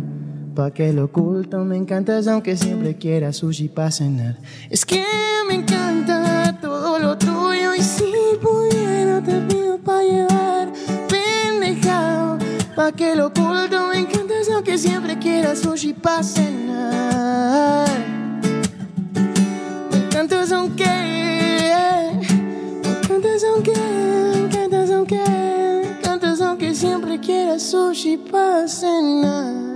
Pa' 0.56 0.72
que 0.72 0.94
lo 0.94 1.04
oculto 1.04 1.66
me 1.66 1.76
encantas 1.76 2.26
aunque 2.30 2.56
siempre 2.56 2.96
quiera 2.96 3.34
sushi 3.34 3.68
pa' 3.68 3.92
cenar. 3.92 4.38
Es 4.70 4.86
que 4.86 5.04
me 5.50 5.56
encanta 5.56 6.58
todo 6.62 7.00
lo 7.00 7.18
tuyo 7.18 7.76
y 7.76 7.82
si 7.82 8.14
pudiera 8.42 9.22
te 9.22 9.42
pido 9.42 9.78
pa' 9.78 10.02
llevar 10.02 10.72
pendejado. 11.10 12.38
Pa' 12.78 12.94
que 12.94 13.14
lo 13.14 13.28
oculto 13.28 13.88
me 13.90 14.00
encantas 14.00 14.48
aunque 14.56 14.78
siempre 14.78 15.20
quiera 15.20 15.54
sushi 15.54 15.92
pa' 15.92 16.24
cenar. 16.24 17.90
Me 19.92 19.98
encantas 19.98 20.54
aunque 20.54 20.97
cantas 27.28 27.34
aunque, 27.34 27.36
cantas 27.36 27.36
aunque 27.36 27.36
siempre 27.36 27.36
quieras 27.36 27.64
sushi 27.64 28.18
para 28.18 28.68
cenar. 28.68 29.67